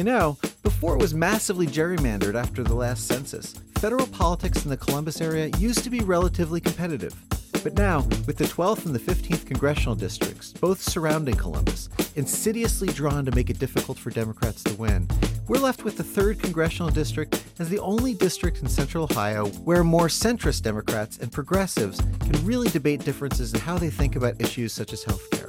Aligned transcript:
You 0.00 0.04
know, 0.04 0.38
before 0.62 0.94
it 0.94 0.98
was 0.98 1.12
massively 1.12 1.66
gerrymandered 1.66 2.34
after 2.34 2.62
the 2.62 2.72
last 2.72 3.06
census, 3.06 3.52
federal 3.74 4.06
politics 4.06 4.64
in 4.64 4.70
the 4.70 4.76
Columbus 4.78 5.20
area 5.20 5.48
used 5.58 5.84
to 5.84 5.90
be 5.90 6.00
relatively 6.00 6.58
competitive. 6.58 7.14
But 7.62 7.74
now, 7.74 8.06
with 8.26 8.38
the 8.38 8.44
12th 8.44 8.86
and 8.86 8.94
the 8.94 8.98
15th 8.98 9.44
congressional 9.44 9.94
districts, 9.94 10.54
both 10.54 10.80
surrounding 10.80 11.34
Columbus, 11.34 11.90
insidiously 12.16 12.88
drawn 12.88 13.26
to 13.26 13.34
make 13.34 13.50
it 13.50 13.58
difficult 13.58 13.98
for 13.98 14.08
Democrats 14.08 14.64
to 14.64 14.74
win, 14.76 15.06
we're 15.48 15.58
left 15.58 15.84
with 15.84 15.98
the 15.98 16.02
3rd 16.02 16.40
congressional 16.40 16.90
district 16.90 17.44
as 17.58 17.68
the 17.68 17.80
only 17.80 18.14
district 18.14 18.62
in 18.62 18.68
central 18.68 19.04
Ohio 19.04 19.48
where 19.64 19.84
more 19.84 20.06
centrist 20.06 20.62
Democrats 20.62 21.18
and 21.18 21.30
progressives 21.30 22.00
can 22.20 22.42
really 22.46 22.70
debate 22.70 23.04
differences 23.04 23.52
in 23.52 23.60
how 23.60 23.76
they 23.76 23.90
think 23.90 24.16
about 24.16 24.40
issues 24.40 24.72
such 24.72 24.94
as 24.94 25.04
health 25.04 25.30
care. 25.30 25.39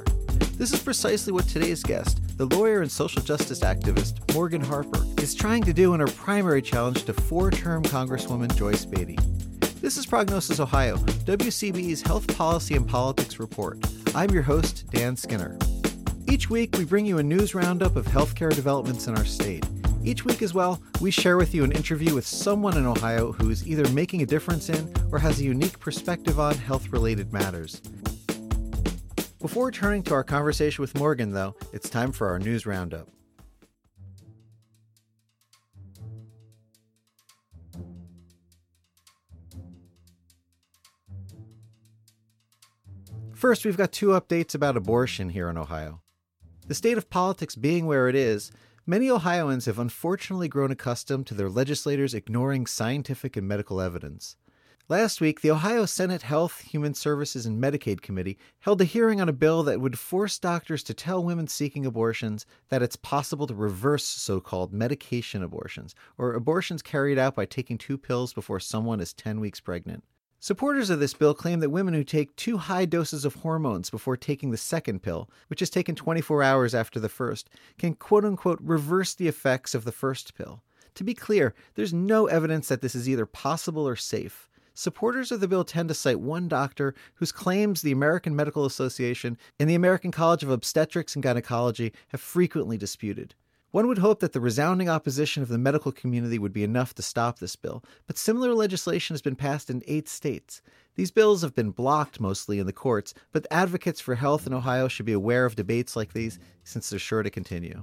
This 0.56 0.72
is 0.72 0.82
precisely 0.82 1.32
what 1.32 1.48
today's 1.48 1.82
guest, 1.82 2.20
the 2.36 2.44
lawyer 2.44 2.82
and 2.82 2.92
social 2.92 3.22
justice 3.22 3.60
activist 3.60 4.34
Morgan 4.34 4.60
Harper, 4.60 5.04
is 5.18 5.34
trying 5.34 5.62
to 5.64 5.72
do 5.72 5.94
in 5.94 6.00
her 6.00 6.06
primary 6.06 6.60
challenge 6.60 7.04
to 7.04 7.14
four 7.14 7.50
term 7.50 7.82
Congresswoman 7.82 8.54
Joyce 8.54 8.84
Beatty. 8.84 9.18
This 9.80 9.96
is 9.96 10.06
Prognosis 10.06 10.60
Ohio, 10.60 10.96
WCBE's 10.96 12.02
Health 12.02 12.36
Policy 12.36 12.74
and 12.74 12.86
Politics 12.86 13.40
Report. 13.40 13.78
I'm 14.14 14.30
your 14.30 14.42
host, 14.42 14.84
Dan 14.90 15.16
Skinner. 15.16 15.58
Each 16.28 16.50
week, 16.50 16.76
we 16.76 16.84
bring 16.84 17.06
you 17.06 17.18
a 17.18 17.22
news 17.22 17.54
roundup 17.54 17.96
of 17.96 18.06
healthcare 18.06 18.54
developments 18.54 19.08
in 19.08 19.16
our 19.16 19.24
state. 19.24 19.66
Each 20.04 20.24
week, 20.24 20.42
as 20.42 20.52
well, 20.52 20.82
we 21.00 21.10
share 21.10 21.38
with 21.38 21.54
you 21.54 21.64
an 21.64 21.72
interview 21.72 22.14
with 22.14 22.26
someone 22.26 22.76
in 22.76 22.86
Ohio 22.86 23.32
who 23.32 23.50
is 23.50 23.66
either 23.66 23.88
making 23.90 24.22
a 24.22 24.26
difference 24.26 24.68
in 24.68 24.92
or 25.10 25.18
has 25.18 25.40
a 25.40 25.44
unique 25.44 25.80
perspective 25.80 26.38
on 26.38 26.54
health 26.54 26.88
related 26.90 27.32
matters. 27.32 27.80
Before 29.42 29.72
turning 29.72 30.04
to 30.04 30.14
our 30.14 30.22
conversation 30.22 30.82
with 30.82 30.96
Morgan, 30.96 31.32
though, 31.32 31.56
it's 31.72 31.90
time 31.90 32.12
for 32.12 32.28
our 32.28 32.38
news 32.38 32.64
roundup. 32.64 33.08
First, 43.34 43.64
we've 43.64 43.76
got 43.76 43.90
two 43.90 44.10
updates 44.10 44.54
about 44.54 44.76
abortion 44.76 45.30
here 45.30 45.50
in 45.50 45.58
Ohio. 45.58 46.02
The 46.68 46.76
state 46.76 46.96
of 46.96 47.10
politics 47.10 47.56
being 47.56 47.86
where 47.86 48.08
it 48.08 48.14
is, 48.14 48.52
many 48.86 49.10
Ohioans 49.10 49.66
have 49.66 49.80
unfortunately 49.80 50.46
grown 50.46 50.70
accustomed 50.70 51.26
to 51.26 51.34
their 51.34 51.50
legislators 51.50 52.14
ignoring 52.14 52.66
scientific 52.66 53.36
and 53.36 53.48
medical 53.48 53.80
evidence. 53.80 54.36
Last 54.92 55.22
week, 55.22 55.40
the 55.40 55.50
Ohio 55.50 55.86
Senate 55.86 56.20
Health, 56.20 56.60
Human 56.64 56.92
Services, 56.92 57.46
and 57.46 57.58
Medicaid 57.58 58.02
Committee 58.02 58.36
held 58.60 58.78
a 58.82 58.84
hearing 58.84 59.22
on 59.22 59.28
a 59.30 59.32
bill 59.32 59.62
that 59.62 59.80
would 59.80 59.98
force 59.98 60.38
doctors 60.38 60.82
to 60.82 60.92
tell 60.92 61.24
women 61.24 61.48
seeking 61.48 61.86
abortions 61.86 62.44
that 62.68 62.82
it's 62.82 62.96
possible 62.96 63.46
to 63.46 63.54
reverse 63.54 64.04
so 64.04 64.38
called 64.38 64.74
medication 64.74 65.42
abortions, 65.42 65.94
or 66.18 66.34
abortions 66.34 66.82
carried 66.82 67.18
out 67.18 67.34
by 67.34 67.46
taking 67.46 67.78
two 67.78 67.96
pills 67.96 68.34
before 68.34 68.60
someone 68.60 69.00
is 69.00 69.14
10 69.14 69.40
weeks 69.40 69.60
pregnant. 69.60 70.04
Supporters 70.40 70.90
of 70.90 71.00
this 71.00 71.14
bill 71.14 71.32
claim 71.32 71.60
that 71.60 71.70
women 71.70 71.94
who 71.94 72.04
take 72.04 72.36
two 72.36 72.58
high 72.58 72.84
doses 72.84 73.24
of 73.24 73.36
hormones 73.36 73.88
before 73.88 74.18
taking 74.18 74.50
the 74.50 74.58
second 74.58 75.02
pill, 75.02 75.30
which 75.46 75.62
is 75.62 75.70
taken 75.70 75.94
24 75.94 76.42
hours 76.42 76.74
after 76.74 77.00
the 77.00 77.08
first, 77.08 77.48
can 77.78 77.94
quote 77.94 78.26
unquote 78.26 78.58
reverse 78.60 79.14
the 79.14 79.28
effects 79.28 79.74
of 79.74 79.84
the 79.84 79.90
first 79.90 80.34
pill. 80.34 80.62
To 80.96 81.04
be 81.04 81.14
clear, 81.14 81.54
there's 81.76 81.94
no 81.94 82.26
evidence 82.26 82.68
that 82.68 82.82
this 82.82 82.94
is 82.94 83.08
either 83.08 83.24
possible 83.24 83.88
or 83.88 83.96
safe. 83.96 84.50
Supporters 84.74 85.30
of 85.30 85.40
the 85.40 85.48
bill 85.48 85.64
tend 85.64 85.88
to 85.88 85.94
cite 85.94 86.20
one 86.20 86.48
doctor 86.48 86.94
whose 87.14 87.32
claims 87.32 87.82
the 87.82 87.92
American 87.92 88.34
Medical 88.34 88.64
Association 88.64 89.36
and 89.60 89.68
the 89.68 89.74
American 89.74 90.10
College 90.10 90.42
of 90.42 90.50
Obstetrics 90.50 91.14
and 91.14 91.22
Gynecology 91.22 91.92
have 92.08 92.20
frequently 92.20 92.78
disputed. 92.78 93.34
One 93.70 93.86
would 93.86 93.98
hope 93.98 94.20
that 94.20 94.32
the 94.32 94.40
resounding 94.40 94.90
opposition 94.90 95.42
of 95.42 95.48
the 95.48 95.56
medical 95.56 95.92
community 95.92 96.38
would 96.38 96.52
be 96.52 96.62
enough 96.62 96.94
to 96.94 97.02
stop 97.02 97.38
this 97.38 97.56
bill, 97.56 97.82
but 98.06 98.18
similar 98.18 98.54
legislation 98.54 99.14
has 99.14 99.22
been 99.22 99.36
passed 99.36 99.70
in 99.70 99.82
eight 99.86 100.08
states. 100.08 100.60
These 100.94 101.10
bills 101.10 101.40
have 101.40 101.54
been 101.54 101.70
blocked 101.70 102.20
mostly 102.20 102.58
in 102.58 102.66
the 102.66 102.72
courts, 102.72 103.14
but 103.32 103.46
advocates 103.50 103.98
for 103.98 104.14
health 104.14 104.46
in 104.46 104.52
Ohio 104.52 104.88
should 104.88 105.06
be 105.06 105.14
aware 105.14 105.46
of 105.46 105.56
debates 105.56 105.96
like 105.96 106.12
these 106.12 106.38
since 106.64 106.90
they're 106.90 106.98
sure 106.98 107.22
to 107.22 107.30
continue. 107.30 107.82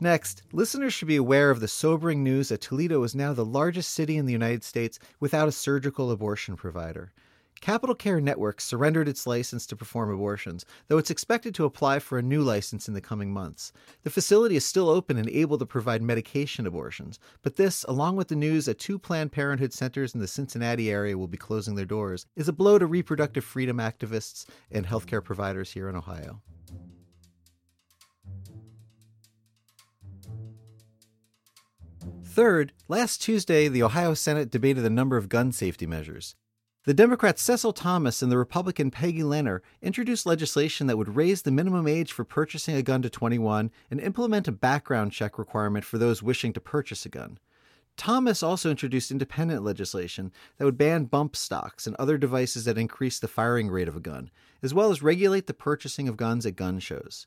Next, 0.00 0.44
listeners 0.52 0.94
should 0.94 1.08
be 1.08 1.16
aware 1.16 1.50
of 1.50 1.58
the 1.58 1.66
sobering 1.66 2.22
news 2.22 2.50
that 2.50 2.60
Toledo 2.60 3.02
is 3.02 3.16
now 3.16 3.32
the 3.32 3.44
largest 3.44 3.90
city 3.90 4.16
in 4.16 4.26
the 4.26 4.32
United 4.32 4.62
States 4.62 5.00
without 5.18 5.48
a 5.48 5.52
surgical 5.52 6.12
abortion 6.12 6.54
provider. 6.54 7.12
Capital 7.60 7.96
Care 7.96 8.20
Network 8.20 8.60
surrendered 8.60 9.08
its 9.08 9.26
license 9.26 9.66
to 9.66 9.74
perform 9.74 10.12
abortions, 10.12 10.64
though 10.86 10.98
it's 10.98 11.10
expected 11.10 11.52
to 11.56 11.64
apply 11.64 11.98
for 11.98 12.16
a 12.16 12.22
new 12.22 12.42
license 12.42 12.86
in 12.86 12.94
the 12.94 13.00
coming 13.00 13.32
months. 13.32 13.72
The 14.04 14.10
facility 14.10 14.54
is 14.54 14.64
still 14.64 14.88
open 14.88 15.18
and 15.18 15.28
able 15.28 15.58
to 15.58 15.66
provide 15.66 16.00
medication 16.00 16.68
abortions, 16.68 17.18
but 17.42 17.56
this, 17.56 17.82
along 17.88 18.14
with 18.14 18.28
the 18.28 18.36
news 18.36 18.66
that 18.66 18.78
two 18.78 19.00
Planned 19.00 19.32
Parenthood 19.32 19.72
centers 19.72 20.14
in 20.14 20.20
the 20.20 20.28
Cincinnati 20.28 20.92
area 20.92 21.18
will 21.18 21.26
be 21.26 21.36
closing 21.36 21.74
their 21.74 21.84
doors, 21.84 22.24
is 22.36 22.46
a 22.46 22.52
blow 22.52 22.78
to 22.78 22.86
reproductive 22.86 23.42
freedom 23.42 23.78
activists 23.78 24.46
and 24.70 24.86
healthcare 24.86 25.24
providers 25.24 25.72
here 25.72 25.88
in 25.88 25.96
Ohio. 25.96 26.40
Third, 32.30 32.72
last 32.86 33.22
Tuesday, 33.22 33.68
the 33.68 33.82
Ohio 33.82 34.14
Senate 34.14 34.50
debated 34.50 34.84
a 34.84 34.90
number 34.90 35.16
of 35.16 35.28
gun 35.28 35.50
safety 35.50 35.86
measures. 35.86 36.36
The 36.84 36.94
Democrat 36.94 37.38
Cecil 37.38 37.72
Thomas 37.72 38.22
and 38.22 38.30
the 38.30 38.38
Republican 38.38 38.90
Peggy 38.90 39.22
Lehner 39.22 39.60
introduced 39.82 40.24
legislation 40.24 40.86
that 40.86 40.96
would 40.96 41.16
raise 41.16 41.42
the 41.42 41.50
minimum 41.50 41.88
age 41.88 42.12
for 42.12 42.24
purchasing 42.24 42.76
a 42.76 42.82
gun 42.82 43.02
to 43.02 43.10
21 43.10 43.70
and 43.90 44.00
implement 44.00 44.46
a 44.46 44.52
background 44.52 45.10
check 45.12 45.38
requirement 45.38 45.84
for 45.84 45.98
those 45.98 46.22
wishing 46.22 46.52
to 46.52 46.60
purchase 46.60 47.04
a 47.04 47.08
gun. 47.08 47.38
Thomas 47.96 48.42
also 48.42 48.70
introduced 48.70 49.10
independent 49.10 49.64
legislation 49.64 50.30
that 50.56 50.64
would 50.64 50.78
ban 50.78 51.06
bump 51.06 51.34
stocks 51.34 51.86
and 51.86 51.96
other 51.96 52.16
devices 52.16 52.64
that 52.66 52.78
increase 52.78 53.18
the 53.18 53.26
firing 53.26 53.68
rate 53.68 53.88
of 53.88 53.96
a 53.96 54.00
gun, 54.00 54.30
as 54.62 54.72
well 54.72 54.90
as 54.90 55.02
regulate 55.02 55.48
the 55.48 55.54
purchasing 55.54 56.08
of 56.08 56.16
guns 56.16 56.46
at 56.46 56.54
gun 56.54 56.78
shows. 56.78 57.26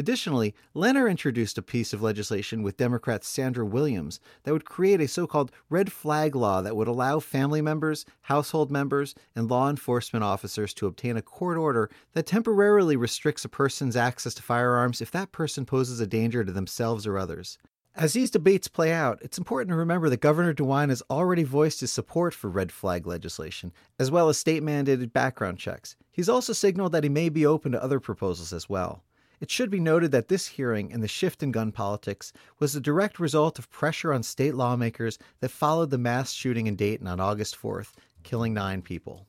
Additionally, 0.00 0.54
Lehner 0.74 1.10
introduced 1.10 1.58
a 1.58 1.62
piece 1.62 1.92
of 1.92 2.00
legislation 2.00 2.62
with 2.62 2.78
Democrat 2.78 3.22
Sandra 3.22 3.66
Williams 3.66 4.18
that 4.44 4.52
would 4.54 4.64
create 4.64 4.98
a 4.98 5.06
so 5.06 5.26
called 5.26 5.52
red 5.68 5.92
flag 5.92 6.34
law 6.34 6.62
that 6.62 6.74
would 6.74 6.88
allow 6.88 7.20
family 7.20 7.60
members, 7.60 8.06
household 8.22 8.70
members, 8.70 9.14
and 9.36 9.50
law 9.50 9.68
enforcement 9.68 10.24
officers 10.24 10.72
to 10.72 10.86
obtain 10.86 11.18
a 11.18 11.22
court 11.22 11.58
order 11.58 11.90
that 12.14 12.24
temporarily 12.24 12.96
restricts 12.96 13.44
a 13.44 13.48
person's 13.50 13.94
access 13.94 14.32
to 14.32 14.42
firearms 14.42 15.02
if 15.02 15.10
that 15.10 15.32
person 15.32 15.66
poses 15.66 16.00
a 16.00 16.06
danger 16.06 16.44
to 16.44 16.52
themselves 16.52 17.06
or 17.06 17.18
others. 17.18 17.58
As 17.94 18.14
these 18.14 18.30
debates 18.30 18.68
play 18.68 18.94
out, 18.94 19.18
it's 19.20 19.36
important 19.36 19.68
to 19.68 19.76
remember 19.76 20.08
that 20.08 20.22
Governor 20.22 20.54
DeWine 20.54 20.88
has 20.88 21.02
already 21.10 21.42
voiced 21.42 21.80
his 21.80 21.92
support 21.92 22.32
for 22.32 22.48
red 22.48 22.72
flag 22.72 23.06
legislation, 23.06 23.70
as 23.98 24.10
well 24.10 24.30
as 24.30 24.38
state 24.38 24.62
mandated 24.62 25.12
background 25.12 25.58
checks. 25.58 25.94
He's 26.10 26.30
also 26.30 26.54
signaled 26.54 26.92
that 26.92 27.04
he 27.04 27.10
may 27.10 27.28
be 27.28 27.44
open 27.44 27.72
to 27.72 27.84
other 27.84 28.00
proposals 28.00 28.54
as 28.54 28.66
well. 28.66 29.02
It 29.40 29.50
should 29.50 29.70
be 29.70 29.80
noted 29.80 30.12
that 30.12 30.28
this 30.28 30.46
hearing 30.46 30.92
and 30.92 31.02
the 31.02 31.08
shift 31.08 31.42
in 31.42 31.50
gun 31.50 31.72
politics 31.72 32.30
was 32.58 32.74
the 32.74 32.80
direct 32.80 33.18
result 33.18 33.58
of 33.58 33.70
pressure 33.70 34.12
on 34.12 34.22
state 34.22 34.54
lawmakers 34.54 35.18
that 35.40 35.50
followed 35.50 35.88
the 35.88 35.96
mass 35.96 36.32
shooting 36.32 36.66
in 36.66 36.76
Dayton 36.76 37.06
on 37.06 37.20
August 37.20 37.56
4th, 37.58 37.92
killing 38.22 38.52
nine 38.52 38.82
people. 38.82 39.26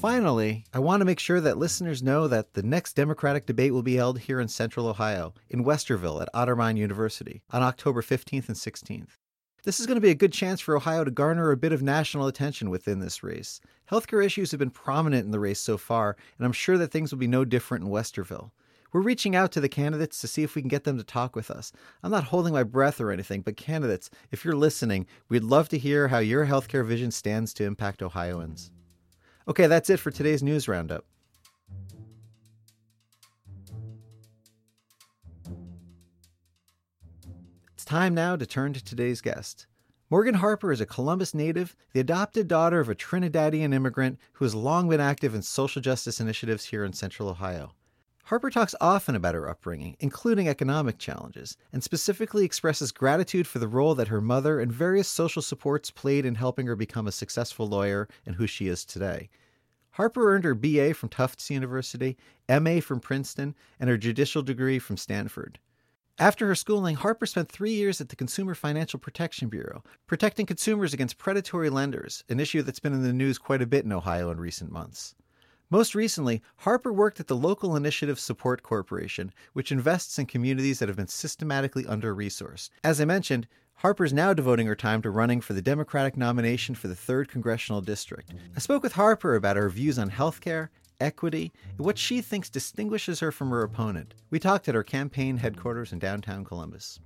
Finally, 0.00 0.64
I 0.72 0.80
want 0.80 1.00
to 1.00 1.04
make 1.04 1.18
sure 1.18 1.40
that 1.40 1.58
listeners 1.58 2.02
know 2.02 2.28
that 2.28 2.54
the 2.54 2.62
next 2.62 2.94
Democratic 2.94 3.46
debate 3.46 3.72
will 3.72 3.82
be 3.82 3.96
held 3.96 4.18
here 4.18 4.40
in 4.40 4.48
Central 4.48 4.86
Ohio, 4.86 5.34
in 5.48 5.64
Westerville 5.64 6.20
at 6.22 6.32
Otterbein 6.34 6.76
University, 6.76 7.42
on 7.50 7.62
October 7.62 8.02
15th 8.02 8.48
and 8.48 8.56
16th. 8.56 9.18
This 9.64 9.80
is 9.80 9.86
going 9.86 9.96
to 9.96 10.00
be 10.00 10.10
a 10.10 10.14
good 10.14 10.32
chance 10.32 10.60
for 10.60 10.76
Ohio 10.76 11.02
to 11.02 11.10
garner 11.10 11.50
a 11.50 11.56
bit 11.56 11.72
of 11.72 11.82
national 11.82 12.28
attention 12.28 12.70
within 12.70 13.00
this 13.00 13.24
race. 13.24 13.60
Healthcare 13.90 14.24
issues 14.24 14.52
have 14.52 14.60
been 14.60 14.70
prominent 14.70 15.24
in 15.24 15.32
the 15.32 15.40
race 15.40 15.58
so 15.58 15.76
far, 15.76 16.16
and 16.38 16.46
I'm 16.46 16.52
sure 16.52 16.78
that 16.78 16.92
things 16.92 17.10
will 17.10 17.18
be 17.18 17.26
no 17.26 17.44
different 17.44 17.84
in 17.84 17.90
Westerville. 17.90 18.52
We're 18.92 19.00
reaching 19.00 19.34
out 19.34 19.50
to 19.52 19.60
the 19.60 19.68
candidates 19.68 20.20
to 20.20 20.28
see 20.28 20.44
if 20.44 20.54
we 20.54 20.62
can 20.62 20.68
get 20.68 20.84
them 20.84 20.96
to 20.96 21.04
talk 21.04 21.34
with 21.34 21.50
us. 21.50 21.72
I'm 22.04 22.10
not 22.12 22.24
holding 22.24 22.52
my 22.52 22.62
breath 22.62 23.00
or 23.00 23.10
anything, 23.10 23.42
but 23.42 23.56
candidates, 23.56 24.10
if 24.30 24.44
you're 24.44 24.54
listening, 24.54 25.06
we'd 25.28 25.42
love 25.42 25.68
to 25.70 25.78
hear 25.78 26.08
how 26.08 26.18
your 26.18 26.46
healthcare 26.46 26.86
vision 26.86 27.10
stands 27.10 27.52
to 27.54 27.64
impact 27.64 28.00
Ohioans. 28.00 28.70
Okay, 29.48 29.66
that's 29.66 29.90
it 29.90 29.98
for 29.98 30.12
today's 30.12 30.42
news 30.42 30.68
roundup. 30.68 31.04
Time 37.88 38.14
now 38.14 38.36
to 38.36 38.44
turn 38.44 38.74
to 38.74 38.84
today's 38.84 39.22
guest. 39.22 39.66
Morgan 40.10 40.34
Harper 40.34 40.70
is 40.70 40.80
a 40.82 40.86
Columbus 40.86 41.32
native, 41.32 41.74
the 41.94 42.00
adopted 42.00 42.46
daughter 42.46 42.80
of 42.80 42.90
a 42.90 42.94
Trinidadian 42.94 43.72
immigrant 43.72 44.18
who 44.34 44.44
has 44.44 44.54
long 44.54 44.90
been 44.90 45.00
active 45.00 45.34
in 45.34 45.40
social 45.40 45.80
justice 45.80 46.20
initiatives 46.20 46.66
here 46.66 46.84
in 46.84 46.92
Central 46.92 47.30
Ohio. 47.30 47.72
Harper 48.24 48.50
talks 48.50 48.74
often 48.78 49.14
about 49.14 49.34
her 49.34 49.48
upbringing, 49.48 49.96
including 50.00 50.48
economic 50.48 50.98
challenges, 50.98 51.56
and 51.72 51.82
specifically 51.82 52.44
expresses 52.44 52.92
gratitude 52.92 53.46
for 53.46 53.58
the 53.58 53.66
role 53.66 53.94
that 53.94 54.08
her 54.08 54.20
mother 54.20 54.60
and 54.60 54.70
various 54.70 55.08
social 55.08 55.40
supports 55.40 55.90
played 55.90 56.26
in 56.26 56.34
helping 56.34 56.66
her 56.66 56.76
become 56.76 57.06
a 57.06 57.12
successful 57.12 57.66
lawyer 57.66 58.06
and 58.26 58.34
who 58.36 58.46
she 58.46 58.68
is 58.68 58.84
today. 58.84 59.30
Harper 59.92 60.30
earned 60.30 60.44
her 60.44 60.54
BA 60.54 60.92
from 60.92 61.08
Tufts 61.08 61.48
University, 61.48 62.18
MA 62.50 62.80
from 62.80 63.00
Princeton, 63.00 63.54
and 63.80 63.88
her 63.88 63.96
judicial 63.96 64.42
degree 64.42 64.78
from 64.78 64.98
Stanford. 64.98 65.58
After 66.20 66.48
her 66.48 66.56
schooling, 66.56 66.96
Harper 66.96 67.26
spent 67.26 67.48
three 67.48 67.70
years 67.70 68.00
at 68.00 68.08
the 68.08 68.16
Consumer 68.16 68.56
Financial 68.56 68.98
Protection 68.98 69.48
Bureau, 69.48 69.84
protecting 70.08 70.46
consumers 70.46 70.92
against 70.92 71.16
predatory 71.16 71.70
lenders, 71.70 72.24
an 72.28 72.40
issue 72.40 72.62
that's 72.62 72.80
been 72.80 72.92
in 72.92 73.04
the 73.04 73.12
news 73.12 73.38
quite 73.38 73.62
a 73.62 73.66
bit 73.66 73.84
in 73.84 73.92
Ohio 73.92 74.28
in 74.32 74.40
recent 74.40 74.72
months. 74.72 75.14
Most 75.70 75.94
recently, 75.94 76.42
Harper 76.56 76.92
worked 76.92 77.20
at 77.20 77.28
the 77.28 77.36
Local 77.36 77.76
Initiative 77.76 78.18
Support 78.18 78.64
Corporation, 78.64 79.32
which 79.52 79.70
invests 79.70 80.18
in 80.18 80.26
communities 80.26 80.80
that 80.80 80.88
have 80.88 80.96
been 80.96 81.06
systematically 81.06 81.86
under 81.86 82.12
resourced. 82.12 82.70
As 82.82 83.00
I 83.00 83.04
mentioned, 83.04 83.46
Harper's 83.74 84.12
now 84.12 84.34
devoting 84.34 84.66
her 84.66 84.74
time 84.74 85.02
to 85.02 85.10
running 85.10 85.40
for 85.40 85.52
the 85.52 85.62
Democratic 85.62 86.16
nomination 86.16 86.74
for 86.74 86.88
the 86.88 86.96
3rd 86.96 87.28
Congressional 87.28 87.80
District. 87.80 88.34
I 88.56 88.58
spoke 88.58 88.82
with 88.82 88.94
Harper 88.94 89.36
about 89.36 89.56
her 89.56 89.70
views 89.70 90.00
on 90.00 90.10
healthcare, 90.10 90.70
equity, 91.00 91.52
and 91.76 91.84
what 91.84 91.98
she 91.98 92.20
thinks 92.20 92.50
distinguishes 92.50 93.20
her 93.20 93.32
from 93.32 93.50
her 93.50 93.62
opponent. 93.62 94.14
We 94.30 94.38
talked 94.38 94.68
at 94.68 94.74
her 94.74 94.82
campaign 94.82 95.38
headquarters 95.38 95.92
in 95.92 95.98
downtown 95.98 96.44
Columbus. 96.44 97.00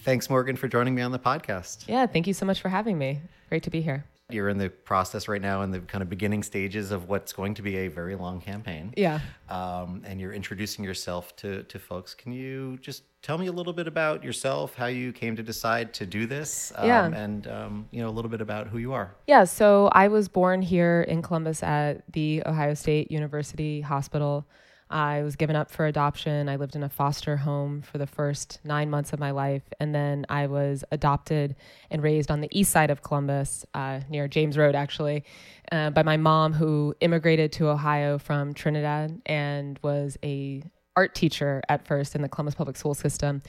Thanks, 0.00 0.28
Morgan, 0.28 0.56
for 0.56 0.68
joining 0.68 0.94
me 0.94 1.02
on 1.02 1.12
the 1.12 1.18
podcast. 1.18 1.88
Yeah, 1.88 2.06
thank 2.06 2.26
you 2.26 2.34
so 2.34 2.44
much 2.44 2.60
for 2.60 2.68
having 2.68 2.98
me. 2.98 3.20
Great 3.48 3.62
to 3.62 3.70
be 3.70 3.80
here. 3.80 4.04
You're 4.30 4.48
in 4.48 4.56
the 4.56 4.70
process 4.70 5.28
right 5.28 5.42
now 5.42 5.62
in 5.62 5.70
the 5.70 5.80
kind 5.80 6.00
of 6.00 6.08
beginning 6.08 6.42
stages 6.42 6.90
of 6.90 7.10
what's 7.10 7.34
going 7.34 7.52
to 7.54 7.62
be 7.62 7.76
a 7.76 7.88
very 7.88 8.16
long 8.16 8.40
campaign. 8.40 8.94
Yeah. 8.96 9.20
Um, 9.50 10.02
and 10.06 10.18
you're 10.18 10.32
introducing 10.32 10.82
yourself 10.82 11.36
to, 11.36 11.62
to 11.64 11.78
folks. 11.78 12.14
Can 12.14 12.32
you 12.32 12.78
just 12.80 13.02
tell 13.20 13.36
me 13.36 13.48
a 13.48 13.52
little 13.52 13.74
bit 13.74 13.86
about 13.86 14.24
yourself, 14.24 14.74
how 14.74 14.86
you 14.86 15.12
came 15.12 15.36
to 15.36 15.42
decide 15.42 15.92
to 15.94 16.06
do 16.06 16.24
this, 16.24 16.72
um, 16.76 16.88
yeah. 16.88 17.06
and 17.06 17.46
um, 17.48 17.88
you 17.90 18.00
know 18.00 18.08
a 18.08 18.12
little 18.12 18.30
bit 18.30 18.40
about 18.40 18.66
who 18.68 18.78
you 18.78 18.94
are? 18.94 19.14
Yeah. 19.26 19.44
So 19.44 19.90
I 19.92 20.08
was 20.08 20.28
born 20.28 20.62
here 20.62 21.02
in 21.02 21.20
Columbus 21.20 21.62
at 21.62 22.02
the 22.12 22.42
Ohio 22.46 22.72
State 22.72 23.10
University 23.10 23.82
Hospital. 23.82 24.46
I 24.94 25.24
was 25.24 25.34
given 25.34 25.56
up 25.56 25.72
for 25.72 25.86
adoption. 25.86 26.48
I 26.48 26.54
lived 26.54 26.76
in 26.76 26.84
a 26.84 26.88
foster 26.88 27.36
home 27.36 27.82
for 27.82 27.98
the 27.98 28.06
first 28.06 28.60
nine 28.62 28.90
months 28.90 29.12
of 29.12 29.18
my 29.18 29.32
life. 29.32 29.64
And 29.80 29.92
then 29.92 30.24
I 30.28 30.46
was 30.46 30.84
adopted 30.92 31.56
and 31.90 32.00
raised 32.00 32.30
on 32.30 32.40
the 32.40 32.48
east 32.52 32.70
side 32.70 32.90
of 32.90 33.02
Columbus, 33.02 33.66
uh, 33.74 34.00
near 34.08 34.28
James 34.28 34.56
Road, 34.56 34.76
actually, 34.76 35.24
uh, 35.72 35.90
by 35.90 36.04
my 36.04 36.16
mom, 36.16 36.52
who 36.52 36.94
immigrated 37.00 37.50
to 37.54 37.70
Ohio 37.70 38.18
from 38.18 38.54
Trinidad 38.54 39.20
and 39.26 39.80
was 39.82 40.16
a 40.22 40.62
art 40.94 41.12
teacher 41.16 41.60
at 41.68 41.84
first 41.84 42.14
in 42.14 42.22
the 42.22 42.28
Columbus 42.28 42.54
public 42.54 42.76
school 42.76 42.94
system. 42.94 43.42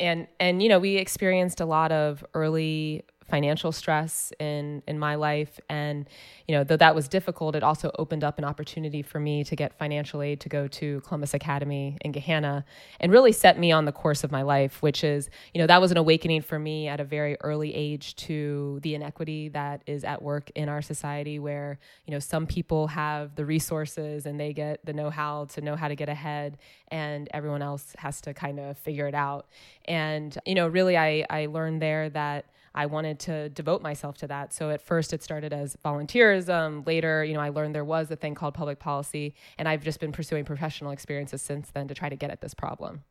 And, 0.00 0.26
and 0.40 0.60
you 0.60 0.68
know, 0.68 0.80
we 0.80 0.96
experienced 0.96 1.60
a 1.60 1.64
lot 1.64 1.92
of 1.92 2.24
early 2.34 3.04
financial 3.28 3.72
stress 3.72 4.32
in 4.38 4.82
in 4.86 4.98
my 4.98 5.14
life. 5.14 5.60
And 5.68 6.08
you 6.46 6.56
know 6.56 6.64
though 6.64 6.76
that 6.76 6.94
was 6.94 7.08
difficult 7.08 7.54
it 7.54 7.62
also 7.62 7.90
opened 7.98 8.24
up 8.24 8.38
an 8.38 8.44
opportunity 8.44 9.02
for 9.02 9.20
me 9.20 9.44
to 9.44 9.54
get 9.54 9.78
financial 9.78 10.22
aid 10.22 10.40
to 10.40 10.48
go 10.48 10.66
to 10.68 11.00
Columbus 11.02 11.34
Academy 11.34 11.98
in 12.00 12.12
Gahanna 12.12 12.64
and 13.00 13.12
really 13.12 13.32
set 13.32 13.58
me 13.58 13.70
on 13.70 13.84
the 13.84 13.92
course 13.92 14.24
of 14.24 14.32
my 14.32 14.42
life 14.42 14.80
which 14.82 15.04
is 15.04 15.28
you 15.52 15.60
know 15.60 15.66
that 15.66 15.80
was 15.80 15.90
an 15.90 15.96
awakening 15.98 16.42
for 16.42 16.58
me 16.58 16.88
at 16.88 17.00
a 17.00 17.04
very 17.04 17.36
early 17.40 17.74
age 17.74 18.16
to 18.16 18.80
the 18.82 18.94
inequity 18.94 19.48
that 19.50 19.82
is 19.86 20.04
at 20.04 20.22
work 20.22 20.50
in 20.54 20.68
our 20.68 20.82
society 20.82 21.38
where 21.38 21.78
you 22.06 22.12
know 22.12 22.18
some 22.18 22.46
people 22.46 22.86
have 22.86 23.34
the 23.36 23.44
resources 23.44 24.26
and 24.26 24.40
they 24.40 24.52
get 24.52 24.84
the 24.84 24.92
know-how 24.92 25.44
to 25.46 25.60
know 25.60 25.76
how 25.76 25.88
to 25.88 25.94
get 25.94 26.08
ahead 26.08 26.58
and 26.88 27.28
everyone 27.34 27.62
else 27.62 27.94
has 27.98 28.20
to 28.22 28.32
kind 28.32 28.58
of 28.58 28.78
figure 28.78 29.06
it 29.06 29.14
out. 29.14 29.46
And 29.84 30.36
you 30.46 30.54
know 30.54 30.68
really 30.68 30.96
I 30.96 31.24
I 31.28 31.46
learned 31.46 31.82
there 31.82 32.08
that 32.10 32.46
I 32.78 32.86
wanted 32.86 33.18
to 33.20 33.48
devote 33.48 33.82
myself 33.82 34.18
to 34.18 34.28
that. 34.28 34.54
So 34.54 34.70
at 34.70 34.80
first 34.80 35.12
it 35.12 35.20
started 35.20 35.52
as 35.52 35.76
volunteerism. 35.84 36.86
Later, 36.86 37.24
you 37.24 37.34
know, 37.34 37.40
I 37.40 37.48
learned 37.48 37.74
there 37.74 37.84
was 37.84 38.08
a 38.12 38.14
thing 38.14 38.36
called 38.36 38.54
public 38.54 38.78
policy, 38.78 39.34
and 39.58 39.68
I've 39.68 39.82
just 39.82 39.98
been 39.98 40.12
pursuing 40.12 40.44
professional 40.44 40.92
experiences 40.92 41.42
since 41.42 41.72
then 41.72 41.88
to 41.88 41.94
try 41.94 42.08
to 42.08 42.14
get 42.14 42.30
at 42.30 42.40
this 42.40 42.54
problem. 42.54 43.02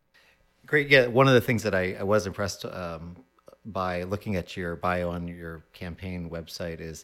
Great. 0.65 0.87
Yeah, 0.87 1.07
one 1.07 1.27
of 1.27 1.33
the 1.33 1.41
things 1.41 1.63
that 1.63 1.75
I, 1.75 1.97
I 1.99 2.03
was 2.03 2.25
impressed 2.25 2.63
um, 2.63 3.17
by 3.65 4.03
looking 4.03 4.37
at 4.37 4.55
your 4.55 4.77
bio 4.77 5.09
on 5.09 5.27
your 5.27 5.65
campaign 5.73 6.29
website 6.29 6.79
is 6.79 7.03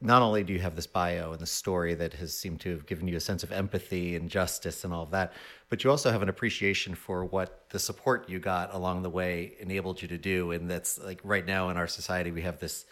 not 0.00 0.22
only 0.22 0.42
do 0.42 0.52
you 0.52 0.58
have 0.60 0.76
this 0.76 0.86
bio 0.86 1.32
and 1.32 1.40
the 1.40 1.46
story 1.46 1.94
that 1.94 2.14
has 2.14 2.34
seemed 2.34 2.60
to 2.60 2.70
have 2.70 2.86
given 2.86 3.06
you 3.06 3.16
a 3.16 3.20
sense 3.20 3.42
of 3.42 3.52
empathy 3.52 4.16
and 4.16 4.30
justice 4.30 4.84
and 4.84 4.94
all 4.94 5.02
of 5.02 5.10
that, 5.10 5.32
but 5.68 5.84
you 5.84 5.90
also 5.90 6.10
have 6.10 6.22
an 6.22 6.28
appreciation 6.28 6.94
for 6.94 7.24
what 7.24 7.68
the 7.70 7.78
support 7.78 8.28
you 8.28 8.38
got 8.38 8.74
along 8.74 9.02
the 9.02 9.10
way 9.10 9.54
enabled 9.60 10.00
you 10.00 10.08
to 10.08 10.18
do. 10.18 10.52
And 10.52 10.70
that's 10.70 10.98
like 10.98 11.20
right 11.22 11.44
now 11.44 11.68
in 11.68 11.76
our 11.76 11.86
society, 11.86 12.30
we 12.30 12.42
have 12.42 12.58
this 12.58 12.86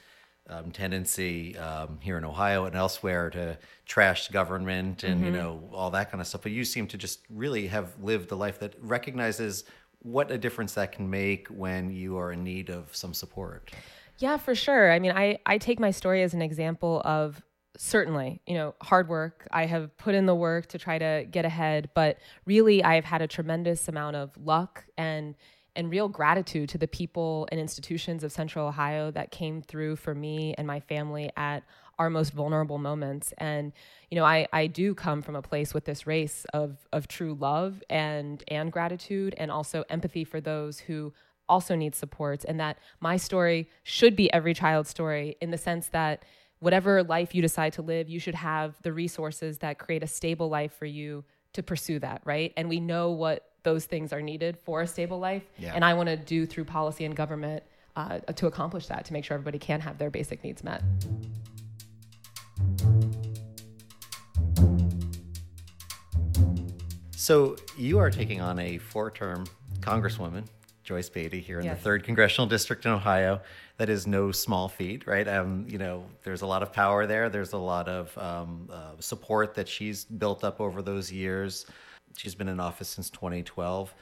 um, 0.50 0.70
tendency 0.70 1.56
um, 1.58 1.99
here 2.00 2.19
in 2.19 2.25
Ohio 2.25 2.64
and 2.64 2.75
elsewhere 2.75 3.31
to 3.31 3.58
trash 3.87 4.28
government 4.28 5.04
and 5.04 5.16
mm-hmm. 5.16 5.25
you 5.26 5.31
know 5.31 5.69
all 5.72 5.90
that 5.90 6.11
kind 6.11 6.20
of 6.20 6.26
stuff. 6.26 6.43
But 6.43 6.52
you 6.52 6.64
seem 6.64 6.87
to 6.88 6.99
just 6.99 7.20
really 7.31 7.66
have 7.69 7.93
lived 8.02 8.32
a 8.32 8.37
life 8.37 8.58
that 8.61 8.75
recognizes 8.81 9.64
what 10.00 10.31
a 10.31 10.38
difference 10.38 10.75
that 10.75 10.93
can 10.93 11.08
make 11.11 11.49
when 11.49 11.90
you 11.90 12.16
are 12.19 12.32
in 12.32 12.44
need 12.44 12.70
of 12.70 12.94
some 12.94 13.12
support. 13.12 13.70
Yeah, 14.18 14.36
for 14.36 14.54
sure. 14.54 14.90
I 14.90 14.98
mean, 14.98 15.12
I, 15.12 15.38
I 15.46 15.58
take 15.58 15.78
my 15.78 15.92
story 15.92 16.22
as 16.22 16.34
an 16.34 16.42
example 16.42 17.00
of 17.04 17.40
certainly, 17.76 18.40
you 18.46 18.54
know, 18.54 18.74
hard 18.82 19.08
work. 19.08 19.46
I 19.52 19.66
have 19.66 19.96
put 19.96 20.14
in 20.16 20.26
the 20.26 20.34
work 20.34 20.66
to 20.68 20.78
try 20.78 20.98
to 20.98 21.24
get 21.30 21.44
ahead, 21.44 21.90
but 21.94 22.18
really 22.44 22.82
I've 22.82 23.04
had 23.04 23.22
a 23.22 23.28
tremendous 23.28 23.86
amount 23.88 24.16
of 24.16 24.36
luck 24.36 24.84
and 24.96 25.34
and 25.76 25.90
real 25.90 26.08
gratitude 26.08 26.68
to 26.70 26.78
the 26.78 26.88
people 26.88 27.46
and 27.52 27.60
institutions 27.60 28.24
of 28.24 28.32
Central 28.32 28.66
Ohio 28.66 29.12
that 29.12 29.30
came 29.30 29.62
through 29.62 29.94
for 29.94 30.12
me 30.12 30.52
and 30.58 30.66
my 30.66 30.80
family 30.80 31.30
at 31.36 31.62
our 32.00 32.10
most 32.10 32.32
vulnerable 32.32 32.78
moments. 32.78 33.32
And, 33.38 33.72
you 34.10 34.16
know, 34.16 34.24
I, 34.24 34.48
I 34.52 34.66
do 34.66 34.92
come 34.92 35.22
from 35.22 35.36
a 35.36 35.42
place 35.42 35.74
with 35.74 35.84
this 35.84 36.04
race 36.04 36.44
of 36.52 36.78
of 36.92 37.06
true 37.06 37.34
love 37.34 37.80
and 37.88 38.42
and 38.48 38.72
gratitude 38.72 39.36
and 39.38 39.52
also 39.52 39.84
empathy 39.88 40.24
for 40.24 40.40
those 40.40 40.80
who 40.80 41.12
also 41.48 41.74
needs 41.74 41.98
supports 41.98 42.44
and 42.44 42.60
that 42.60 42.78
my 43.00 43.16
story 43.16 43.68
should 43.82 44.16
be 44.16 44.32
every 44.32 44.54
child's 44.54 44.88
story 44.88 45.36
in 45.40 45.50
the 45.50 45.58
sense 45.58 45.88
that 45.88 46.24
whatever 46.60 47.02
life 47.02 47.34
you 47.34 47.42
decide 47.42 47.72
to 47.74 47.82
live, 47.82 48.08
you 48.08 48.18
should 48.18 48.34
have 48.34 48.74
the 48.82 48.92
resources 48.92 49.58
that 49.58 49.78
create 49.78 50.02
a 50.02 50.06
stable 50.06 50.48
life 50.48 50.72
for 50.72 50.86
you 50.86 51.24
to 51.52 51.62
pursue 51.62 51.98
that, 52.00 52.20
right? 52.24 52.52
And 52.56 52.68
we 52.68 52.80
know 52.80 53.10
what 53.10 53.52
those 53.62 53.84
things 53.84 54.12
are 54.12 54.23
needed 54.23 54.56
for 54.58 54.82
a 54.82 54.87
stable 54.87 55.18
life. 55.18 55.42
Yeah. 55.58 55.73
And 55.75 55.84
I 55.84 55.94
want 55.94 56.08
to 56.08 56.16
do 56.16 56.46
through 56.46 56.64
policy 56.64 57.04
and 57.04 57.14
government 57.14 57.62
uh, 57.96 58.18
to 58.20 58.46
accomplish 58.46 58.87
that, 58.87 59.04
to 59.06 59.12
make 59.12 59.25
sure 59.25 59.34
everybody 59.34 59.58
can 59.58 59.80
have 59.80 59.99
their 59.99 60.11
basic 60.11 60.42
needs 60.44 60.62
met. 60.62 60.82
So 67.12 67.56
you 67.76 67.99
are 67.99 68.11
taking 68.11 68.40
on 68.40 68.58
a 68.58 68.78
four 68.78 69.11
term 69.11 69.44
congresswoman 69.80 70.46
Joyce 70.88 71.11
Beatty 71.11 71.40
here 71.40 71.61
in 71.61 71.66
yes. 71.66 71.76
the 71.76 71.85
third 71.85 72.02
congressional 72.02 72.47
district 72.47 72.87
in 72.87 72.92
Ohio. 72.92 73.42
That 73.76 73.90
is 73.90 74.07
no 74.07 74.33
small 74.33 74.71
feat, 74.71 75.07
right? 75.07 75.28
Um, 75.28 75.66
you 75.68 75.76
know, 75.76 76.07
there's 76.23 76.40
a 76.40 76.47
lot 76.47 76.62
of 76.62 76.73
power 76.73 77.07
there. 77.07 77.28
There's 77.28 77.52
a 77.52 77.59
lot 77.59 77.90
of 77.90 78.16
um, 78.16 78.71
uh, 78.73 78.92
support 78.99 79.54
that 79.57 79.68
she's 79.68 80.07
built 80.07 80.45
up 80.45 80.62
over 80.62 80.80
those 80.80 81.12
years. 81.12 81.66
She's 82.16 82.35
been 82.35 82.49
in 82.49 82.59
office 82.59 82.88
since 82.88 83.11
2012 83.11 83.95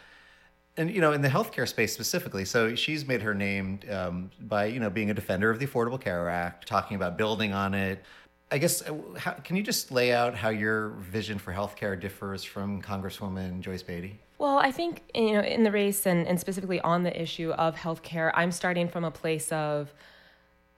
and 0.76 0.90
you 0.90 1.00
know 1.00 1.12
in 1.12 1.22
the 1.22 1.28
healthcare 1.28 1.66
space 1.66 1.92
specifically 1.94 2.44
so 2.44 2.74
she's 2.74 3.06
made 3.06 3.22
her 3.22 3.34
name 3.34 3.80
um, 3.90 4.30
by 4.42 4.66
you 4.66 4.78
know 4.78 4.90
being 4.90 5.10
a 5.10 5.14
defender 5.14 5.48
of 5.50 5.58
the 5.58 5.66
affordable 5.66 5.98
care 5.98 6.28
act 6.28 6.68
talking 6.68 6.96
about 6.96 7.16
building 7.16 7.54
on 7.54 7.72
it 7.72 8.04
i 8.50 8.58
guess 8.58 8.82
uh, 8.82 8.94
how, 9.16 9.32
can 9.32 9.56
you 9.56 9.62
just 9.62 9.90
lay 9.90 10.12
out 10.12 10.34
how 10.34 10.50
your 10.50 10.90
vision 11.00 11.38
for 11.38 11.50
healthcare 11.50 11.98
differs 11.98 12.44
from 12.44 12.82
congresswoman 12.82 13.60
joyce 13.60 13.82
beatty 13.82 14.18
well, 14.38 14.58
I 14.58 14.70
think 14.70 15.02
you 15.14 15.32
know 15.32 15.40
in 15.40 15.62
the 15.62 15.72
race 15.72 16.06
and, 16.06 16.26
and 16.26 16.38
specifically 16.38 16.80
on 16.80 17.02
the 17.02 17.20
issue 17.22 17.50
of 17.52 17.76
healthcare, 17.76 18.30
I'm 18.34 18.52
starting 18.52 18.88
from 18.88 19.04
a 19.04 19.10
place 19.10 19.50
of 19.52 19.92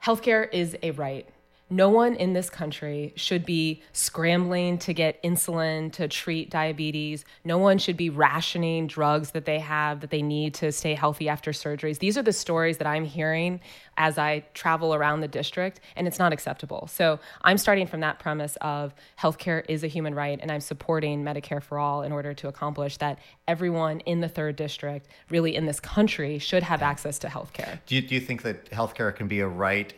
healthcare 0.02 0.52
is 0.52 0.76
a 0.82 0.92
right 0.92 1.28
no 1.70 1.90
one 1.90 2.14
in 2.14 2.32
this 2.32 2.48
country 2.48 3.12
should 3.16 3.44
be 3.44 3.82
scrambling 3.92 4.78
to 4.78 4.94
get 4.94 5.22
insulin 5.22 5.92
to 5.92 6.08
treat 6.08 6.50
diabetes. 6.50 7.24
No 7.44 7.58
one 7.58 7.78
should 7.78 7.96
be 7.96 8.08
rationing 8.10 8.86
drugs 8.86 9.32
that 9.32 9.44
they 9.44 9.58
have 9.58 10.00
that 10.00 10.10
they 10.10 10.22
need 10.22 10.54
to 10.54 10.72
stay 10.72 10.94
healthy 10.94 11.28
after 11.28 11.50
surgeries. 11.50 11.98
These 11.98 12.16
are 12.16 12.22
the 12.22 12.32
stories 12.32 12.78
that 12.78 12.86
I'm 12.86 13.04
hearing 13.04 13.60
as 13.96 14.16
I 14.16 14.44
travel 14.54 14.94
around 14.94 15.20
the 15.20 15.28
district, 15.28 15.80
and 15.96 16.06
it's 16.06 16.18
not 16.18 16.32
acceptable. 16.32 16.86
So 16.86 17.18
I'm 17.42 17.58
starting 17.58 17.86
from 17.86 18.00
that 18.00 18.18
premise 18.18 18.56
of 18.60 18.94
healthcare 19.20 19.64
is 19.68 19.84
a 19.84 19.88
human 19.88 20.14
right, 20.14 20.38
and 20.40 20.50
I'm 20.50 20.60
supporting 20.60 21.24
Medicare 21.24 21.62
for 21.62 21.78
all 21.78 22.02
in 22.02 22.12
order 22.12 22.32
to 22.34 22.48
accomplish 22.48 22.96
that 22.98 23.18
everyone 23.46 24.00
in 24.00 24.20
the 24.20 24.28
third 24.28 24.56
district, 24.56 25.08
really 25.28 25.54
in 25.54 25.66
this 25.66 25.80
country, 25.80 26.38
should 26.38 26.62
have 26.62 26.80
access 26.80 27.18
to 27.20 27.26
healthcare. 27.26 27.80
Do 27.86 27.96
you, 27.96 28.02
do 28.02 28.14
you 28.14 28.20
think 28.20 28.42
that 28.42 28.70
healthcare 28.70 29.14
can 29.14 29.28
be 29.28 29.40
a 29.40 29.48
right? 29.48 29.92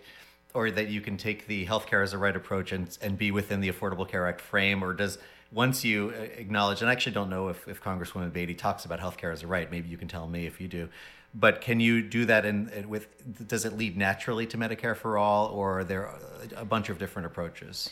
Or 0.55 0.71
that 0.71 0.89
you 0.89 1.01
can 1.01 1.17
take 1.17 1.47
the 1.47 1.67
healthcare 1.67 2.03
as 2.03 2.13
a 2.13 2.19
right 2.19 2.35
approach 2.35 2.73
and 2.73 2.97
and 3.03 3.19
be 3.19 3.31
within 3.31 3.61
the 3.61 3.71
Affordable 3.71 4.09
Care 4.09 4.27
Act 4.27 4.41
frame, 4.41 4.83
or 4.83 4.93
does 4.93 5.19
once 5.53 5.85
you 5.85 6.13
uh, 6.17 6.23
acknowledge, 6.23 6.81
and 6.81 6.89
I 6.89 6.93
actually 6.93 7.13
don't 7.13 7.31
know 7.31 7.49
if, 7.49 7.67
if 7.67 7.83
Congresswoman 7.83 8.33
Beatty 8.33 8.55
talks 8.55 8.85
about 8.85 9.01
healthcare 9.01 9.33
as 9.33 9.43
a 9.43 9.47
right. 9.47 9.71
Maybe 9.71 9.89
you 9.89 9.97
can 9.97 10.09
tell 10.09 10.29
me 10.29 10.47
if 10.47 10.61
you 10.61 10.69
do. 10.69 10.89
But 11.35 11.61
can 11.61 11.79
you 11.81 12.03
do 12.03 12.25
that 12.27 12.45
in 12.45 12.87
with? 12.89 13.49
Does 13.49 13.65
it 13.65 13.77
lead 13.77 13.97
naturally 13.97 14.47
to 14.47 14.59
Medicare 14.59 14.97
for 14.97 15.17
all, 15.17 15.47
or 15.49 15.81
are 15.81 15.85
there 15.85 16.11
a 16.57 16.65
bunch 16.65 16.89
of 16.89 16.99
different 16.99 17.27
approaches? 17.27 17.91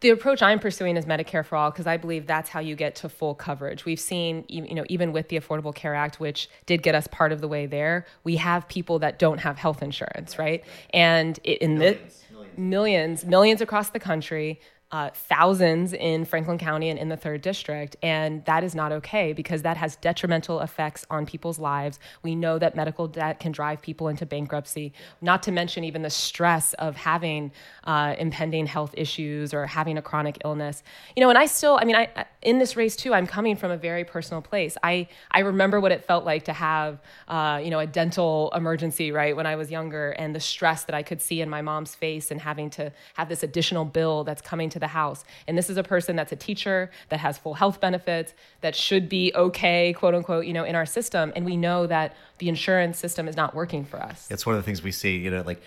The 0.00 0.10
approach 0.10 0.42
I'm 0.42 0.58
pursuing 0.58 0.96
is 0.96 1.06
Medicare 1.06 1.44
for 1.44 1.56
all 1.56 1.70
because 1.70 1.86
I 1.86 1.96
believe 1.96 2.26
that's 2.26 2.50
how 2.50 2.60
you 2.60 2.76
get 2.76 2.94
to 2.96 3.08
full 3.08 3.34
coverage. 3.34 3.84
We've 3.84 4.00
seen, 4.00 4.44
you 4.48 4.74
know, 4.74 4.84
even 4.88 5.12
with 5.12 5.28
the 5.28 5.38
Affordable 5.38 5.74
Care 5.74 5.94
Act, 5.94 6.20
which 6.20 6.48
did 6.66 6.82
get 6.82 6.94
us 6.94 7.06
part 7.08 7.32
of 7.32 7.40
the 7.40 7.48
way 7.48 7.66
there, 7.66 8.06
we 8.22 8.36
have 8.36 8.68
people 8.68 8.98
that 9.00 9.18
don't 9.18 9.38
have 9.38 9.56
health 9.56 9.82
insurance, 9.82 10.38
right? 10.38 10.64
And 10.90 11.38
in 11.38 11.78
the 11.78 11.98
millions, 12.56 13.24
millions 13.24 13.60
across 13.60 13.90
the 13.90 14.00
country 14.00 14.60
uh, 14.94 15.10
thousands 15.12 15.92
in 15.92 16.24
Franklin 16.24 16.56
County 16.56 16.88
and 16.88 17.00
in 17.00 17.08
the 17.08 17.16
third 17.16 17.42
district. 17.42 17.96
And 18.00 18.44
that 18.44 18.62
is 18.62 18.76
not 18.76 18.92
okay 18.92 19.32
because 19.32 19.62
that 19.62 19.76
has 19.76 19.96
detrimental 19.96 20.60
effects 20.60 21.04
on 21.10 21.26
people's 21.26 21.58
lives. 21.58 21.98
We 22.22 22.36
know 22.36 22.60
that 22.60 22.76
medical 22.76 23.08
debt 23.08 23.40
can 23.40 23.50
drive 23.50 23.82
people 23.82 24.06
into 24.06 24.24
bankruptcy, 24.24 24.92
not 25.20 25.42
to 25.42 25.50
mention 25.50 25.82
even 25.82 26.02
the 26.02 26.10
stress 26.10 26.74
of 26.74 26.94
having 26.94 27.50
uh, 27.82 28.14
impending 28.20 28.66
health 28.66 28.94
issues 28.96 29.52
or 29.52 29.66
having 29.66 29.98
a 29.98 30.02
chronic 30.02 30.38
illness. 30.44 30.84
You 31.16 31.22
know, 31.22 31.28
and 31.28 31.38
I 31.38 31.46
still, 31.46 31.76
I 31.82 31.84
mean, 31.84 31.96
I, 31.96 32.26
in 32.42 32.60
this 32.60 32.76
race 32.76 32.94
too, 32.94 33.12
I'm 33.12 33.26
coming 33.26 33.56
from 33.56 33.72
a 33.72 33.76
very 33.76 34.04
personal 34.04 34.42
place. 34.42 34.76
I, 34.84 35.08
I 35.32 35.40
remember 35.40 35.80
what 35.80 35.90
it 35.90 36.04
felt 36.04 36.24
like 36.24 36.44
to 36.44 36.52
have, 36.52 37.00
uh, 37.26 37.60
you 37.60 37.70
know, 37.70 37.80
a 37.80 37.86
dental 37.88 38.52
emergency, 38.54 39.10
right, 39.10 39.34
when 39.34 39.46
I 39.46 39.56
was 39.56 39.72
younger 39.72 40.10
and 40.10 40.36
the 40.36 40.40
stress 40.40 40.84
that 40.84 40.94
I 40.94 41.02
could 41.02 41.20
see 41.20 41.40
in 41.40 41.50
my 41.50 41.62
mom's 41.62 41.96
face 41.96 42.30
and 42.30 42.40
having 42.40 42.70
to 42.70 42.92
have 43.14 43.28
this 43.28 43.42
additional 43.42 43.84
bill 43.84 44.22
that's 44.22 44.40
coming 44.40 44.70
to 44.70 44.83
the 44.84 44.88
house. 44.88 45.24
And 45.46 45.56
this 45.58 45.68
is 45.68 45.76
a 45.76 45.82
person 45.82 46.12
that's 46.16 46.32
a 46.32 46.36
teacher 46.48 46.90
that 47.10 47.20
has 47.20 47.38
full 47.38 47.54
health 47.54 47.80
benefits 47.80 48.34
that 48.60 48.74
should 48.76 49.08
be 49.08 49.32
okay, 49.34 49.92
quote 49.94 50.14
unquote, 50.14 50.44
you 50.46 50.52
know, 50.52 50.64
in 50.64 50.74
our 50.74 50.86
system. 50.86 51.32
And 51.34 51.44
we 51.44 51.56
know 51.56 51.86
that 51.86 52.14
the 52.38 52.48
insurance 52.48 52.98
system 52.98 53.26
is 53.28 53.36
not 53.36 53.54
working 53.54 53.84
for 53.84 53.98
us. 54.10 54.28
It's 54.30 54.46
one 54.46 54.54
of 54.56 54.60
the 54.62 54.66
things 54.66 54.82
we 54.82 54.92
see, 54.92 55.16
you 55.16 55.30
know, 55.30 55.42
like 55.42 55.60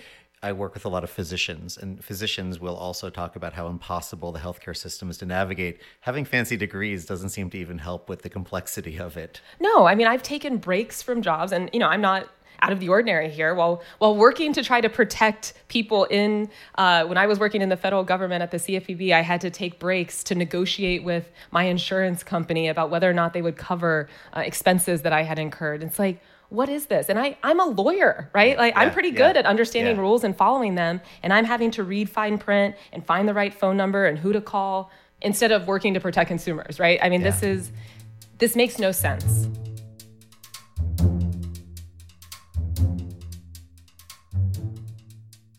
I 0.43 0.51
work 0.53 0.75
with 0.75 0.85
a 0.85 0.89
lot 0.89 1.03
of 1.03 1.09
physicians, 1.09 1.77
and 1.77 2.03
physicians 2.03 2.59
will 2.59 2.75
also 2.75 3.09
talk 3.09 3.35
about 3.35 3.53
how 3.53 3.65
impossible 3.67 4.31
the 4.31 4.39
healthcare 4.39 4.77
system 4.77 5.09
is 5.09 5.17
to 5.17 5.25
navigate. 5.25 5.81
Having 6.01 6.25
fancy 6.25 6.55
degrees 6.55 7.07
doesn't 7.07 7.29
seem 7.29 7.49
to 7.49 7.57
even 7.57 7.79
help 7.79 8.07
with 8.07 8.21
the 8.21 8.29
complexity 8.29 8.97
of 8.99 9.17
it. 9.17 9.41
No, 9.59 9.87
I 9.87 9.95
mean, 9.95 10.05
I've 10.05 10.21
taken 10.21 10.57
breaks 10.57 11.01
from 11.01 11.23
jobs, 11.23 11.51
and, 11.51 11.71
you 11.73 11.79
know, 11.79 11.87
I'm 11.87 12.01
not 12.01 12.29
out 12.61 12.71
of 12.71 12.79
the 12.79 12.89
ordinary 12.89 13.29
here 13.29 13.53
while 13.53 13.81
while 13.97 14.15
working 14.15 14.53
to 14.53 14.63
try 14.63 14.81
to 14.81 14.89
protect 14.89 15.53
people 15.67 16.05
in 16.05 16.49
uh, 16.75 17.05
when 17.05 17.17
I 17.17 17.27
was 17.27 17.39
working 17.39 17.61
in 17.61 17.69
the 17.69 17.77
federal 17.77 18.03
government 18.03 18.41
at 18.41 18.51
the 18.51 18.57
CFPB 18.57 19.13
I 19.13 19.21
had 19.21 19.41
to 19.41 19.49
take 19.49 19.79
breaks 19.79 20.23
to 20.25 20.35
negotiate 20.35 21.03
with 21.03 21.31
my 21.51 21.63
insurance 21.63 22.23
company 22.23 22.67
about 22.67 22.89
whether 22.89 23.09
or 23.09 23.13
not 23.13 23.33
they 23.33 23.41
would 23.41 23.57
cover 23.57 24.09
uh, 24.35 24.41
expenses 24.41 25.01
that 25.03 25.13
I 25.13 25.23
had 25.23 25.39
incurred. 25.39 25.83
It's 25.83 25.99
like 25.99 26.21
what 26.49 26.69
is 26.69 26.85
this? 26.85 27.09
And 27.09 27.19
I, 27.19 27.37
i'm 27.43 27.59
a 27.59 27.65
lawyer 27.65 28.29
right? 28.33 28.57
Like 28.57 28.73
yeah, 28.73 28.81
i'm 28.81 28.91
pretty 28.91 29.11
good 29.11 29.35
yeah, 29.35 29.39
at 29.39 29.45
understanding 29.45 29.95
yeah. 29.95 30.01
rules 30.01 30.23
and 30.23 30.35
following 30.35 30.75
them 30.75 31.01
and 31.23 31.33
i'm 31.33 31.45
having 31.45 31.71
to 31.71 31.83
read 31.83 32.09
fine 32.09 32.37
print 32.37 32.75
and 32.93 33.05
find 33.05 33.27
the 33.27 33.33
right 33.33 33.53
phone 33.53 33.77
number 33.77 34.05
and 34.05 34.17
who 34.17 34.33
to 34.33 34.41
call 34.41 34.91
instead 35.21 35.51
of 35.51 35.67
working 35.67 35.93
to 35.93 35.99
protect 35.99 36.27
consumers 36.27 36.79
right? 36.79 36.99
I 37.01 37.09
mean 37.09 37.21
this 37.21 37.43
is 37.43 37.71
this 38.37 38.55
makes 38.55 38.79
no 38.79 38.91
sense 38.91 39.47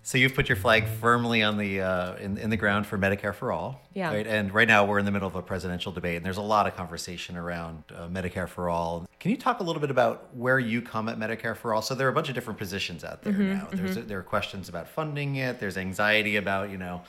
So 0.08 0.16
you've 0.16 0.34
put 0.34 0.48
your 0.48 0.56
flag 0.56 0.88
firmly 0.88 1.42
on 1.42 1.58
the 1.58 1.82
uh, 1.82 2.16
in, 2.16 2.38
in 2.38 2.48
the 2.48 2.56
ground 2.56 2.86
for 2.86 2.96
Medicare 2.96 3.34
for 3.34 3.52
all. 3.52 3.82
Yeah. 3.92 4.08
Right? 4.08 4.26
And 4.26 4.50
right 4.54 4.66
now 4.66 4.86
we're 4.86 4.98
in 4.98 5.04
the 5.04 5.10
middle 5.10 5.28
of 5.28 5.34
a 5.34 5.42
presidential 5.42 5.92
debate, 5.92 6.16
and 6.16 6.24
there's 6.24 6.38
a 6.38 6.42
lot 6.42 6.66
of 6.66 6.74
conversation 6.74 7.36
around 7.36 7.84
uh, 7.94 8.08
Medicare 8.08 8.48
for 8.48 8.70
all. 8.70 9.06
Can 9.20 9.32
you 9.32 9.36
talk 9.36 9.60
a 9.60 9.62
little 9.62 9.80
bit 9.80 9.90
about 9.90 10.34
where 10.34 10.58
you 10.58 10.80
come 10.80 11.10
at 11.10 11.18
Medicare 11.18 11.54
for 11.54 11.74
all? 11.74 11.82
So 11.82 11.94
there 11.94 12.06
are 12.06 12.10
a 12.10 12.14
bunch 12.14 12.30
of 12.30 12.34
different 12.34 12.58
positions 12.58 13.04
out 13.04 13.20
there 13.20 13.34
mm-hmm, 13.34 13.52
now. 13.52 13.68
There's 13.70 13.98
mm-hmm. 13.98 14.08
there 14.08 14.18
are 14.18 14.22
questions 14.22 14.70
about 14.70 14.88
funding 14.88 15.36
it. 15.36 15.60
There's 15.60 15.76
anxiety 15.76 16.36
about 16.36 16.70
you 16.70 16.78
know 16.78 17.02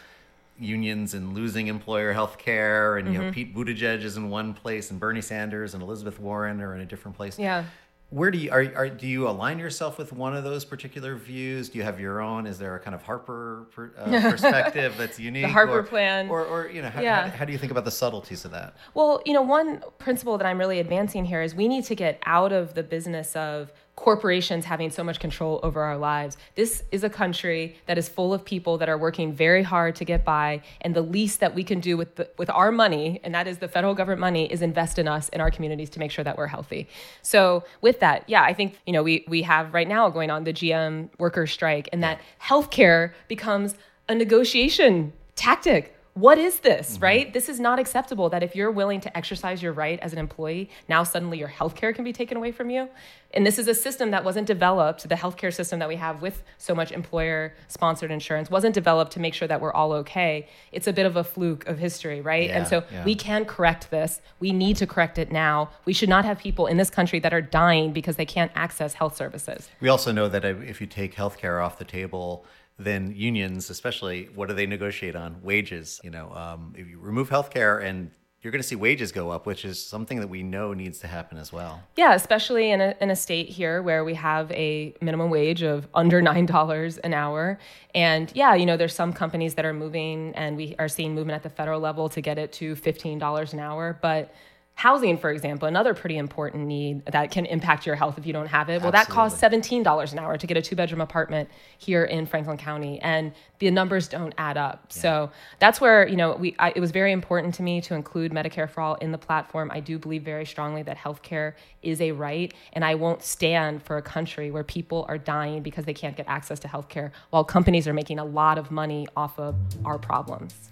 unions 0.60 1.14
and 1.14 1.34
losing 1.34 1.68
employer 1.68 2.12
health 2.12 2.38
care 2.38 2.98
and 2.98 3.06
mm-hmm. 3.06 3.14
you 3.14 3.20
know 3.20 3.26
mm-hmm. 3.32 3.34
Pete 3.34 3.56
Buttigieg 3.56 4.04
is 4.04 4.18
in 4.18 4.30
one 4.30 4.54
place 4.54 4.92
and 4.92 5.00
Bernie 5.00 5.22
Sanders 5.22 5.74
and 5.74 5.82
Elizabeth 5.82 6.20
Warren 6.20 6.60
are 6.60 6.76
in 6.76 6.82
a 6.82 6.86
different 6.86 7.16
place. 7.16 7.40
Yeah 7.40 7.64
where 8.10 8.32
do 8.32 8.40
you 8.40 8.52
are, 8.52 8.66
are 8.76 8.90
do 8.90 9.08
you 9.08 9.28
align 9.28 9.60
yourself 9.60 9.98
with 10.00 10.12
one 10.12 10.36
of 10.36 10.44
those 10.44 10.66
particular 10.66 11.16
views? 11.16 11.70
Do 11.70 11.78
you 11.78 11.84
have 11.84 12.00
your 12.00 12.22
own? 12.22 12.48
Is 12.48 12.58
there 12.58 12.76
a 12.76 12.80
kind 12.80 12.96
of 12.96 13.04
harper 13.04 13.68
per, 13.72 13.92
uh, 13.98 14.22
perspective 14.32 14.96
that's 14.98 15.20
unique 15.20 15.44
the 15.44 15.50
harper 15.52 15.80
or, 15.80 15.84
plan. 15.84 16.28
or, 16.30 16.44
or 16.44 16.70
you 16.70 16.82
know 16.82 16.90
how, 16.90 17.02
yeah. 17.02 17.30
how, 17.30 17.38
how, 17.38 17.46
do 17.46 17.52
you 17.52 17.60
think 17.60 17.72
about 17.72 17.86
the 17.86 17.92
subtleties 17.92 18.46
of 18.46 18.52
that? 18.52 18.74
Well 18.96 19.22
you 19.26 19.34
know 19.34 19.42
one 19.42 19.84
principle 19.98 20.38
that 20.38 20.46
i'm 20.46 20.58
really 20.58 20.80
advancing 20.80 21.26
here 21.26 21.42
is 21.42 21.54
we 21.54 21.68
need 21.68 21.84
to 21.86 21.96
get 21.96 22.20
out 22.26 22.52
of 22.52 22.74
the 22.74 22.84
business 22.84 23.36
of 23.36 23.72
corporations 24.00 24.64
having 24.64 24.90
so 24.90 25.04
much 25.04 25.20
control 25.20 25.60
over 25.62 25.82
our 25.82 25.98
lives. 25.98 26.38
This 26.56 26.84
is 26.90 27.04
a 27.04 27.10
country 27.10 27.76
that 27.86 27.98
is 27.98 28.08
full 28.08 28.34
of 28.34 28.46
people 28.46 28.78
that 28.78 28.88
are 28.88 28.98
working 28.98 29.34
very 29.34 29.62
hard 29.62 29.98
to 29.98 30.06
get 30.06 30.24
by, 30.24 30.62
and 30.80 30.96
the 30.96 31.02
least 31.02 31.42
that 31.42 31.54
we 31.54 31.66
can 31.66 31.82
do 31.82 31.98
with 31.98 32.16
the, 32.16 32.30
with 32.38 32.50
our 32.50 32.72
money, 32.72 33.20
and 33.26 33.36
that 33.36 33.46
is 33.46 33.58
the 33.58 33.68
federal 33.68 33.94
government 33.94 34.22
money, 34.22 34.50
is 34.52 34.62
invest 34.62 35.00
in 35.00 35.08
us 35.10 35.28
in 35.30 35.42
our 35.42 35.52
communities 35.52 35.90
to 35.90 36.00
make 36.00 36.12
sure 36.12 36.24
that 36.24 36.38
we're 36.38 36.48
healthy. 36.48 36.88
So 37.22 37.66
with 37.82 38.00
that, 38.00 38.24
yeah, 38.28 38.42
I 38.42 38.54
think 38.54 38.80
you 38.86 38.94
know 38.94 39.04
we 39.04 39.26
we 39.28 39.42
have 39.42 39.74
right 39.74 39.88
now 39.88 40.10
going 40.10 40.32
on 40.32 40.46
the 40.46 40.54
GM 40.54 41.10
workers 41.20 41.52
strike, 41.52 41.90
and 41.92 42.02
that 42.02 42.22
healthcare 42.42 43.12
becomes 43.28 43.76
a 44.08 44.16
negotiation 44.16 45.12
tactic 45.36 45.99
what 46.20 46.38
is 46.38 46.60
this, 46.60 46.94
mm-hmm. 46.94 47.04
right? 47.04 47.34
This 47.34 47.50
is 47.50 47.60
not 47.60 47.80
acceptable 47.80 48.30
that 48.30 48.44
if 48.44 48.56
you're 48.56 48.72
willing 48.72 49.02
to 49.02 49.18
exercise 49.18 49.64
your 49.64 49.74
right 49.74 50.00
as 50.02 50.14
an 50.14 50.20
employee, 50.20 50.70
now 50.88 51.04
suddenly 51.04 51.38
your 51.38 51.48
health 51.48 51.76
care 51.76 51.94
can 51.94 52.04
be 52.04 52.14
taken 52.14 52.38
away 52.38 52.52
from 52.52 52.70
you. 52.70 52.90
And 53.34 53.46
this 53.46 53.60
is 53.60 53.68
a 53.68 53.76
system 53.76 54.12
that 54.12 54.24
wasn't 54.24 54.48
developed, 54.48 55.08
the 55.08 55.16
healthcare 55.16 55.54
system 55.54 55.80
that 55.80 55.88
we 55.88 55.98
have 55.98 56.22
with 56.22 56.42
so 56.58 56.74
much 56.74 56.92
employer 56.92 57.54
sponsored 57.68 58.10
insurance 58.10 58.50
wasn't 58.50 58.74
developed 58.74 59.12
to 59.14 59.20
make 59.20 59.36
sure 59.36 59.48
that 59.48 59.62
we're 59.62 59.72
all 59.72 59.92
okay. 59.94 60.48
It's 60.72 60.88
a 60.88 60.94
bit 60.94 61.06
of 61.06 61.16
a 61.16 61.24
fluke 61.24 61.68
of 61.68 61.78
history, 61.78 62.22
right? 62.22 62.50
Yeah, 62.50 62.58
and 62.58 62.68
so 62.68 62.84
yeah. 62.92 63.06
we 63.06 63.14
can 63.14 63.46
correct 63.46 63.92
this. 63.92 64.22
We 64.40 64.52
need 64.52 64.78
to 64.78 64.88
correct 64.88 65.20
it 65.20 65.32
now. 65.32 65.70
We 65.86 65.94
should 65.94 66.10
not 66.10 66.26
have 66.26 66.40
people 66.40 66.66
in 66.66 66.78
this 66.78 66.90
country 66.90 67.20
that 67.20 67.34
are 67.34 67.42
dying 67.42 67.94
because 67.94 68.16
they 68.16 68.26
can't 68.26 68.52
access 68.56 68.96
health 68.96 69.16
services. 69.16 69.70
We 69.80 69.90
also 69.90 70.12
know 70.12 70.28
that 70.28 70.44
if 70.44 70.82
you 70.82 70.88
take 70.88 71.16
healthcare 71.16 71.64
off 71.64 71.78
the 71.78 71.86
table, 71.86 72.46
then 72.80 73.14
unions, 73.16 73.70
especially, 73.70 74.30
what 74.34 74.48
do 74.48 74.56
they 74.56 74.66
negotiate 74.66 75.16
on? 75.16 75.42
Wages. 75.42 76.00
You 76.04 76.12
know, 76.12 76.32
um, 76.34 76.74
if 76.78 76.88
you 76.88 77.00
remove 77.00 77.30
healthcare 77.30 77.84
and 77.84 78.12
you're 78.42 78.52
going 78.52 78.62
to 78.62 78.68
see 78.68 78.76
wages 78.76 79.12
go 79.12 79.30
up, 79.32 79.46
which 79.46 79.66
is 79.66 79.86
something 79.86 80.22
that 80.22 80.30
we 80.30 80.44
know 80.44 80.74
needs 80.74 81.00
to 81.00 81.08
happen 81.08 81.38
as 81.38 81.52
well. 81.52 81.84
Yeah, 81.98 82.14
especially 82.14 82.72
in 82.72 82.80
a, 82.80 82.96
in 83.02 83.12
a 83.12 83.16
state 83.16 83.50
here 83.50 83.82
where 83.82 84.06
we 84.06 84.14
have 84.14 84.50
a 84.54 84.96
minimum 85.02 85.30
wage 85.30 85.62
of 85.62 85.90
under 85.94 86.22
$9 86.22 87.00
an 87.04 87.14
hour. 87.14 87.60
And 87.94 88.32
yeah, 88.34 88.56
you 88.56 88.66
know, 88.66 88.78
there's 88.78 88.96
some 88.96 89.12
companies 89.12 89.56
that 89.56 89.66
are 89.66 89.74
moving, 89.74 90.34
and 90.36 90.56
we 90.56 90.74
are 90.80 90.88
seeing 90.88 91.14
movement 91.14 91.36
at 91.36 91.44
the 91.44 91.50
federal 91.50 91.82
level 91.82 92.08
to 92.10 92.22
get 92.22 92.38
it 92.38 92.54
to 92.54 92.76
$15 92.76 93.54
an 93.54 93.60
hour. 93.60 94.00
But 94.02 94.34
Housing, 94.80 95.18
for 95.18 95.30
example, 95.30 95.68
another 95.68 95.94
pretty 95.94 96.16
important 96.16 96.66
need 96.66 97.06
that 97.08 97.32
can 97.32 97.46
impact 97.46 97.86
your 97.86 97.98
health 97.98 98.18
if 98.18 98.26
you 98.26 98.32
don't 98.32 98.48
have 98.48 98.70
it. 98.70 98.82
Well, 98.82 98.96
Absolutely. 98.96 99.00
that 99.00 99.14
costs 99.14 99.42
$17 99.76 100.14
an 100.14 100.20
hour 100.20 100.38
to 100.38 100.48
get 100.48 100.56
a 100.56 100.62
two 100.62 100.78
bedroom 100.78 101.02
apartment 101.02 101.50
here 101.78 102.06
in 102.06 102.26
Franklin 102.26 102.56
County, 102.56 102.98
and 103.02 103.34
the 103.60 103.70
numbers 103.72 104.08
don't 104.08 104.34
add 104.38 104.56
up. 104.56 104.86
Yeah. 104.88 105.02
So 105.02 105.32
that's 105.60 105.82
where, 105.82 106.08
you 106.08 106.16
know, 106.16 106.38
we, 106.38 106.56
I, 106.60 106.72
it 106.74 106.80
was 106.80 106.92
very 106.92 107.12
important 107.12 107.56
to 107.56 107.62
me 107.62 107.82
to 107.82 107.94
include 107.94 108.32
Medicare 108.32 108.70
for 108.70 108.80
All 108.80 108.96
in 108.96 109.12
the 109.12 109.18
platform. 109.18 109.70
I 109.70 109.82
do 109.82 110.00
believe 110.00 110.24
very 110.24 110.46
strongly 110.46 110.82
that 110.84 110.96
healthcare 110.96 111.56
is 111.84 112.00
a 112.00 112.14
right, 112.14 112.54
and 112.72 112.86
I 112.86 112.96
won't 112.96 113.22
stand 113.22 113.84
for 113.84 113.98
a 113.98 114.02
country 114.02 114.50
where 114.50 114.64
people 114.64 115.06
are 115.10 115.18
dying 115.18 115.62
because 115.62 115.84
they 115.84 115.94
can't 115.94 116.16
get 116.16 116.26
access 116.30 116.58
to 116.62 116.70
healthcare 116.70 117.12
while 117.32 117.44
companies 117.44 117.86
are 117.86 117.94
making 117.94 118.18
a 118.18 118.26
lot 118.26 118.58
of 118.58 118.72
money 118.72 119.08
off 119.18 119.38
of 119.38 119.58
our 119.84 120.00
problems. 120.00 120.70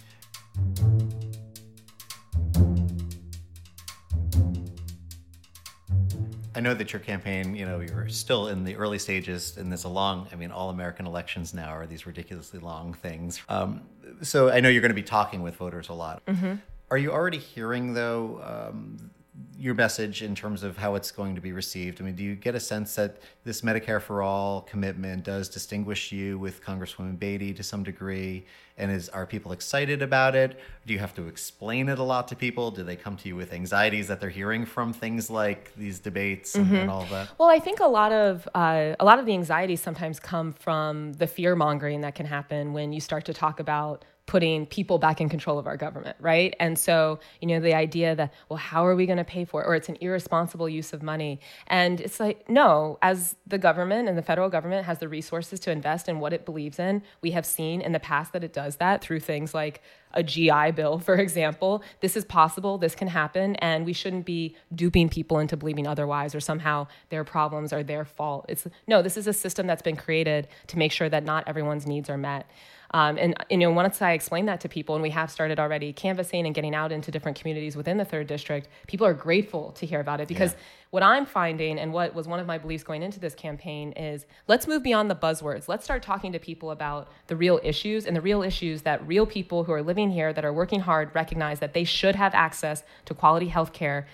I 6.57 6.59
know 6.59 6.73
that 6.73 6.91
your 6.91 6.99
campaign, 6.99 7.55
you 7.55 7.67
know, 7.67 7.79
you're 7.81 8.09
still 8.09 8.47
in 8.47 8.63
the 8.63 8.75
early 8.77 8.97
stages, 8.97 9.57
and 9.57 9.71
there's 9.71 9.83
a 9.83 9.89
long, 9.89 10.27
I 10.33 10.35
mean, 10.35 10.51
all 10.51 10.71
American 10.71 11.05
elections 11.05 11.53
now 11.53 11.69
are 11.69 11.85
these 11.85 12.07
ridiculously 12.07 12.59
long 12.59 12.93
things. 12.95 13.39
Um, 13.47 13.81
so 14.23 14.49
I 14.49 14.59
know 14.59 14.67
you're 14.67 14.81
going 14.81 14.89
to 14.89 14.95
be 14.95 15.03
talking 15.03 15.43
with 15.43 15.55
voters 15.55 15.89
a 15.89 15.93
lot. 15.93 16.25
Mm-hmm. 16.25 16.55
Are 16.89 16.97
you 16.97 17.11
already 17.11 17.37
hearing, 17.37 17.93
though, 17.93 18.41
um, 18.73 19.11
your 19.59 19.73
message 19.73 20.21
in 20.21 20.35
terms 20.35 20.63
of 20.63 20.77
how 20.77 20.95
it's 20.95 21.11
going 21.11 21.35
to 21.35 21.41
be 21.41 21.51
received? 21.51 21.99
I 22.01 22.03
mean, 22.03 22.15
do 22.15 22.23
you 22.23 22.35
get 22.35 22.55
a 22.55 22.59
sense 22.59 22.95
that 22.95 23.17
this 23.43 23.61
Medicare 23.61 24.01
for 24.01 24.21
All 24.21 24.61
commitment 24.61 25.23
does 25.23 25.49
distinguish 25.49 26.11
you 26.11 26.37
with 26.37 26.63
Congresswoman 26.63 27.17
Beatty 27.17 27.53
to 27.53 27.63
some 27.63 27.83
degree? 27.83 28.45
And 28.77 28.91
is 28.91 29.09
are 29.09 29.25
people 29.25 29.51
excited 29.51 30.01
about 30.03 30.35
it? 30.35 30.59
Do 30.85 30.93
you 30.93 30.99
have 30.99 31.15
to 31.15 31.27
explain 31.27 31.89
it 31.89 31.97
a 31.97 32.03
lot 32.03 32.27
to 32.27 32.35
people? 32.35 32.69
Do 32.69 32.83
they 32.83 32.95
come 32.95 33.17
to 33.17 33.27
you 33.27 33.35
with 33.35 33.51
anxieties 33.51 34.07
that 34.07 34.21
they're 34.21 34.29
hearing 34.29 34.65
from 34.65 34.93
things 34.93 35.29
like 35.29 35.73
these 35.75 35.99
debates 35.99 36.53
and, 36.53 36.67
mm-hmm. 36.67 36.75
and 36.75 36.91
all 36.91 37.05
that? 37.05 37.29
Well, 37.39 37.49
I 37.49 37.59
think 37.59 37.79
a 37.79 37.87
lot 37.87 38.11
of 38.11 38.47
uh, 38.53 38.95
a 38.99 39.05
lot 39.05 39.17
of 39.17 39.25
the 39.25 39.33
anxieties 39.33 39.81
sometimes 39.81 40.19
come 40.19 40.53
from 40.53 41.13
the 41.13 41.25
fear 41.25 41.55
mongering 41.55 42.01
that 42.01 42.13
can 42.13 42.27
happen 42.27 42.73
when 42.73 42.93
you 42.93 43.01
start 43.01 43.25
to 43.25 43.33
talk 43.33 43.59
about 43.59 44.05
putting 44.27 44.65
people 44.65 44.99
back 44.99 45.21
in 45.21 45.29
control 45.29 45.57
of 45.57 45.65
our 45.65 45.77
government, 45.77 46.17
right? 46.19 46.53
And 46.59 46.77
so, 46.77 47.19
you 47.41 47.47
know, 47.47 47.61
the 47.61 47.73
idea 47.73 48.13
that, 48.13 48.33
well, 48.49 48.57
how 48.57 48.85
are 48.85 48.93
we 48.93 49.05
going 49.05 49.17
to 49.17 49.23
pay 49.23 49.45
for 49.45 49.63
it? 49.63 49.67
Or 49.67 49.73
it's 49.73 49.87
an 49.87 49.97
irresponsible 50.01 50.67
use 50.67 50.91
of 50.91 51.01
money. 51.01 51.39
And 51.67 52.01
it's 52.01 52.19
like, 52.19 52.49
no, 52.49 52.99
as 53.01 53.37
the 53.47 53.57
government 53.57 54.09
and 54.09 54.17
the 54.17 54.21
federal 54.21 54.49
government 54.49 54.85
has 54.85 54.99
the 54.99 55.07
resources 55.07 55.61
to 55.61 55.71
invest 55.71 56.09
in 56.09 56.19
what 56.19 56.33
it 56.33 56.45
believes 56.45 56.77
in, 56.77 57.03
we 57.21 57.31
have 57.31 57.45
seen 57.45 57.79
in 57.79 57.93
the 57.93 58.01
past 58.01 58.33
that 58.33 58.43
it 58.43 58.51
does 58.51 58.75
that 58.75 59.01
through 59.01 59.21
things 59.21 59.53
like 59.53 59.81
a 60.13 60.23
GI 60.23 60.71
Bill, 60.71 60.99
for 61.07 61.15
example. 61.15 61.81
This 62.01 62.17
is 62.17 62.25
possible, 62.25 62.77
this 62.77 62.95
can 62.95 63.07
happen, 63.07 63.55
and 63.57 63.85
we 63.85 63.93
shouldn't 63.93 64.25
be 64.25 64.57
duping 64.75 65.07
people 65.07 65.39
into 65.39 65.55
believing 65.55 65.87
otherwise 65.87 66.35
or 66.35 66.41
somehow 66.41 66.87
their 67.09 67.23
problems 67.23 67.71
are 67.71 67.83
their 67.83 68.03
fault. 68.03 68.45
It's 68.49 68.67
no, 68.87 69.01
this 69.01 69.15
is 69.15 69.25
a 69.25 69.33
system 69.33 69.67
that's 69.67 69.81
been 69.81 69.95
created 69.95 70.49
to 70.67 70.77
make 70.77 70.91
sure 70.91 71.07
that 71.07 71.23
not 71.23 71.47
everyone's 71.47 71.87
needs 71.87 72.09
are 72.09 72.17
met. 72.17 72.45
Um, 72.91 73.17
and 73.17 73.35
you 73.49 73.57
know, 73.57 73.71
once 73.71 74.01
I 74.01 74.11
explain 74.11 74.45
that 74.45 74.61
to 74.61 74.69
people, 74.69 74.95
and 74.95 75.01
we 75.01 75.09
have 75.09 75.29
started 75.29 75.59
already 75.59 75.93
canvassing 75.93 76.45
and 76.45 76.55
getting 76.55 76.73
out 76.73 76.91
into 76.91 77.11
different 77.11 77.39
communities 77.39 77.75
within 77.75 77.97
the 77.97 78.05
third 78.05 78.27
district, 78.27 78.69
people 78.87 79.05
are 79.05 79.13
grateful 79.13 79.71
to 79.73 79.85
hear 79.85 79.99
about 79.99 80.21
it 80.21 80.27
because 80.27 80.53
yeah. 80.53 80.59
what 80.91 81.03
I'm 81.03 81.25
finding, 81.25 81.79
and 81.79 81.91
what 81.91 82.15
was 82.15 82.27
one 82.27 82.39
of 82.39 82.47
my 82.47 82.57
beliefs 82.57 82.83
going 82.83 83.03
into 83.03 83.19
this 83.19 83.35
campaign, 83.35 83.91
is 83.93 84.25
let's 84.47 84.67
move 84.67 84.83
beyond 84.83 85.09
the 85.09 85.15
buzzwords. 85.15 85.67
Let's 85.67 85.83
start 85.83 86.01
talking 86.01 86.31
to 86.31 86.39
people 86.39 86.71
about 86.71 87.09
the 87.27 87.35
real 87.35 87.59
issues 87.63 88.05
and 88.05 88.15
the 88.15 88.21
real 88.21 88.41
issues 88.41 88.83
that 88.83 89.05
real 89.07 89.25
people 89.25 89.65
who 89.65 89.73
are 89.73 89.83
living 89.83 90.11
here 90.11 90.31
that 90.33 90.45
are 90.45 90.53
working 90.53 90.79
hard 90.79 91.13
recognize 91.13 91.59
that 91.59 91.73
they 91.73 91.83
should 91.83 92.15
have 92.15 92.33
access 92.33 92.83
to 93.05 93.13
quality 93.13 93.47
health 93.47 93.73
care 93.73 94.07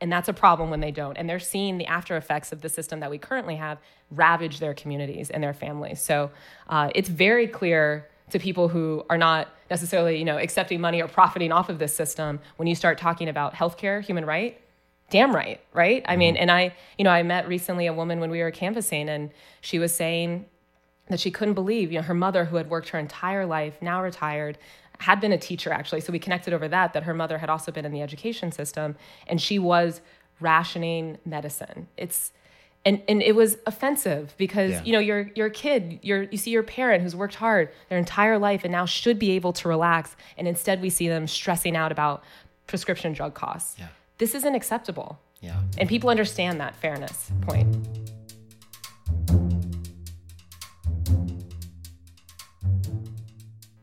and 0.00 0.12
that's 0.12 0.28
a 0.28 0.32
problem 0.32 0.70
when 0.70 0.80
they 0.80 0.90
don't. 0.90 1.16
And 1.16 1.28
they're 1.28 1.38
seeing 1.38 1.78
the 1.78 1.86
after 1.86 2.16
effects 2.16 2.52
of 2.52 2.60
the 2.60 2.68
system 2.68 3.00
that 3.00 3.10
we 3.10 3.18
currently 3.18 3.56
have 3.56 3.78
ravage 4.10 4.60
their 4.60 4.74
communities 4.74 5.30
and 5.30 5.42
their 5.42 5.54
families. 5.54 6.00
So 6.00 6.30
uh, 6.68 6.90
it's 6.94 7.08
very 7.08 7.46
clear 7.46 8.08
to 8.30 8.38
people 8.38 8.68
who 8.68 9.04
are 9.08 9.18
not 9.18 9.48
necessarily, 9.70 10.18
you 10.18 10.24
know, 10.24 10.38
accepting 10.38 10.80
money 10.80 11.00
or 11.00 11.08
profiting 11.08 11.52
off 11.52 11.68
of 11.68 11.78
this 11.78 11.94
system 11.94 12.40
when 12.56 12.66
you 12.66 12.74
start 12.74 12.98
talking 12.98 13.28
about 13.28 13.54
healthcare, 13.54 14.02
human 14.02 14.24
right, 14.24 14.60
damn 15.10 15.34
right, 15.34 15.60
right? 15.72 16.04
I 16.06 16.16
mean, 16.16 16.34
mm-hmm. 16.34 16.42
and 16.42 16.50
I, 16.50 16.74
you 16.98 17.04
know, 17.04 17.10
I 17.10 17.22
met 17.22 17.48
recently 17.48 17.86
a 17.86 17.92
woman 17.92 18.20
when 18.20 18.30
we 18.30 18.42
were 18.42 18.50
canvassing 18.50 19.08
and 19.08 19.30
she 19.60 19.78
was 19.78 19.94
saying 19.94 20.46
that 21.08 21.20
she 21.20 21.30
couldn't 21.30 21.54
believe, 21.54 21.92
you 21.92 21.98
know, 21.98 22.04
her 22.04 22.14
mother 22.14 22.46
who 22.46 22.56
had 22.56 22.68
worked 22.68 22.88
her 22.88 22.98
entire 22.98 23.46
life, 23.46 23.80
now 23.80 24.02
retired, 24.02 24.58
had 24.98 25.20
been 25.20 25.32
a 25.32 25.38
teacher 25.38 25.72
actually. 25.72 26.00
So 26.00 26.12
we 26.12 26.18
connected 26.18 26.52
over 26.52 26.68
that 26.68 26.92
that 26.94 27.04
her 27.04 27.14
mother 27.14 27.38
had 27.38 27.50
also 27.50 27.70
been 27.70 27.84
in 27.84 27.92
the 27.92 28.02
education 28.02 28.50
system 28.50 28.96
and 29.26 29.40
she 29.40 29.58
was 29.58 30.00
rationing 30.40 31.18
medicine. 31.24 31.86
It's 31.96 32.32
and 32.86 33.02
and 33.08 33.20
it 33.20 33.34
was 33.34 33.58
offensive 33.66 34.34
because 34.38 34.70
yeah. 34.70 34.82
you 34.84 34.92
know 34.92 34.98
you're 34.98 35.30
you're 35.34 35.48
a 35.48 35.50
kid 35.50 35.98
you're 36.02 36.22
you 36.22 36.38
see 36.38 36.50
your 36.50 36.62
parent 36.62 37.02
who's 37.02 37.14
worked 37.14 37.34
hard 37.34 37.68
their 37.90 37.98
entire 37.98 38.38
life 38.38 38.62
and 38.64 38.72
now 38.72 38.86
should 38.86 39.18
be 39.18 39.32
able 39.32 39.52
to 39.52 39.68
relax 39.68 40.16
and 40.38 40.48
instead 40.48 40.80
we 40.80 40.88
see 40.88 41.08
them 41.08 41.26
stressing 41.26 41.76
out 41.76 41.92
about 41.92 42.22
prescription 42.66 43.12
drug 43.12 43.34
costs 43.34 43.76
yeah. 43.78 43.88
this 44.18 44.34
isn't 44.34 44.54
acceptable 44.54 45.18
yeah 45.40 45.60
and 45.76 45.88
people 45.88 46.08
understand 46.08 46.58
that 46.60 46.74
fairness 46.76 47.30
point 47.42 47.76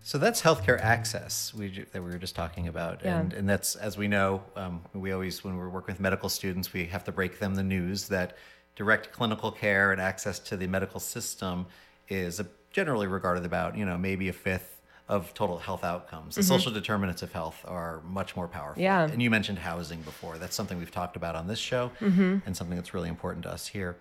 So 0.06 0.20
that's 0.20 0.44
healthcare 0.44 0.80
access 0.80 1.56
we, 1.56 1.88
that 1.92 2.00
we 2.00 2.12
were 2.12 2.20
just 2.20 2.36
talking 2.36 2.68
about, 2.68 3.02
yeah. 3.04 3.20
and 3.20 3.34
and 3.34 3.50
that's 3.50 3.76
as 3.76 3.98
we 3.98 4.08
know, 4.08 4.44
um, 4.56 4.84
we 4.94 5.12
always 5.12 5.44
when 5.44 5.58
we're 5.58 5.70
working 5.70 5.92
with 5.92 6.00
medical 6.00 6.30
students, 6.30 6.72
we 6.72 6.86
have 6.86 7.04
to 7.06 7.12
break 7.12 7.40
them 7.40 7.56
the 7.56 7.64
news 7.64 8.10
that 8.10 8.38
direct 8.76 9.12
clinical 9.12 9.52
care 9.52 9.92
and 9.92 10.02
access 10.02 10.40
to 10.40 10.58
the 10.58 10.68
medical 10.68 11.00
system 11.00 11.66
is 12.10 12.42
generally 12.72 13.08
regarded 13.08 13.46
about 13.46 13.78
you 13.78 13.86
know 13.86 13.98
maybe 13.98 14.30
a 14.30 14.34
fifth 14.34 14.82
of 15.10 15.34
total 15.34 15.58
health 15.58 15.84
outcomes. 15.84 16.36
The 16.36 16.42
mm-hmm. 16.42 16.48
social 16.48 16.72
determinants 16.72 17.22
of 17.22 17.32
health 17.34 17.64
are 17.66 18.02
much 18.06 18.36
more 18.36 18.48
powerful. 18.48 18.82
Yeah. 18.82 19.04
And 19.04 19.22
you 19.22 19.30
mentioned 19.30 19.60
housing 19.60 20.02
before. 20.02 20.38
That's 20.38 20.56
something 20.56 20.78
we've 20.78 20.92
talked 20.92 21.18
about 21.18 21.36
on 21.36 21.48
this 21.48 21.60
show 21.60 21.92
mm-hmm. 22.00 22.38
and 22.46 22.56
something 22.56 22.78
that's 22.78 22.94
really 22.94 23.10
important 23.10 23.44
to 23.44 23.52
us 23.52 23.68
here. 23.68 23.98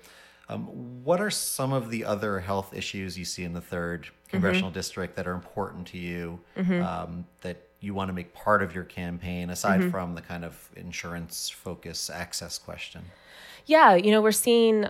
Um, 0.48 0.66
what 1.02 1.20
are 1.20 1.30
some 1.30 1.72
of 1.72 1.90
the 1.90 2.04
other 2.04 2.40
health 2.40 2.74
issues 2.74 3.18
you 3.18 3.24
see 3.24 3.42
in 3.42 3.52
the 3.52 3.60
third 3.60 4.08
congressional 4.28 4.70
mm-hmm. 4.70 4.78
district 4.78 5.16
that 5.16 5.26
are 5.26 5.34
important 5.34 5.86
to 5.88 5.98
you 5.98 6.40
mm-hmm. 6.56 6.82
um, 6.82 7.26
that 7.40 7.68
you 7.82 7.94
want 7.94 8.08
to 8.08 8.12
make 8.12 8.34
part 8.34 8.62
of 8.62 8.74
your 8.74 8.84
campaign 8.84 9.50
aside 9.50 9.80
mm-hmm. 9.80 9.90
from 9.90 10.14
the 10.14 10.22
kind 10.22 10.44
of 10.44 10.70
insurance 10.76 11.50
focus 11.50 12.10
access 12.10 12.58
question? 12.58 13.04
Yeah, 13.66 13.94
you 13.94 14.10
know, 14.10 14.20
we're 14.20 14.32
seeing 14.32 14.88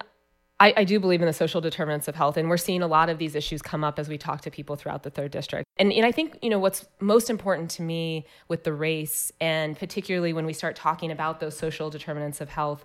I, 0.63 0.73
I, 0.77 0.85
do 0.85 1.01
believe 1.01 1.21
in 1.21 1.27
the 1.27 1.33
social 1.33 1.61
determinants 1.61 2.07
of 2.07 2.15
health, 2.15 2.37
and 2.37 2.49
we're 2.49 2.57
seeing 2.57 2.83
a 2.83 2.87
lot 2.87 3.09
of 3.09 3.19
these 3.19 3.35
issues 3.35 3.61
come 3.63 3.83
up 3.83 3.99
as 3.99 4.09
we 4.09 4.17
talk 4.17 4.43
to 4.43 4.51
people 4.51 4.77
throughout 4.77 5.03
the 5.03 5.11
third 5.11 5.33
district. 5.33 5.67
And, 5.77 5.93
and 5.93 6.07
I 6.07 6.13
think 6.13 6.39
you 6.41 6.49
know 6.49 6.61
what's 6.61 6.87
most 7.01 7.31
important 7.31 7.69
to 7.73 7.83
me 7.83 8.27
with 8.47 8.63
the 8.63 8.73
race, 8.73 9.33
and 9.41 9.77
particularly 9.77 10.33
when 10.33 10.47
we 10.47 10.53
start 10.53 10.77
talking 10.77 11.11
about 11.11 11.41
those 11.41 11.57
social 11.57 11.91
determinants 11.91 12.41
of 12.41 12.49
health, 12.49 12.85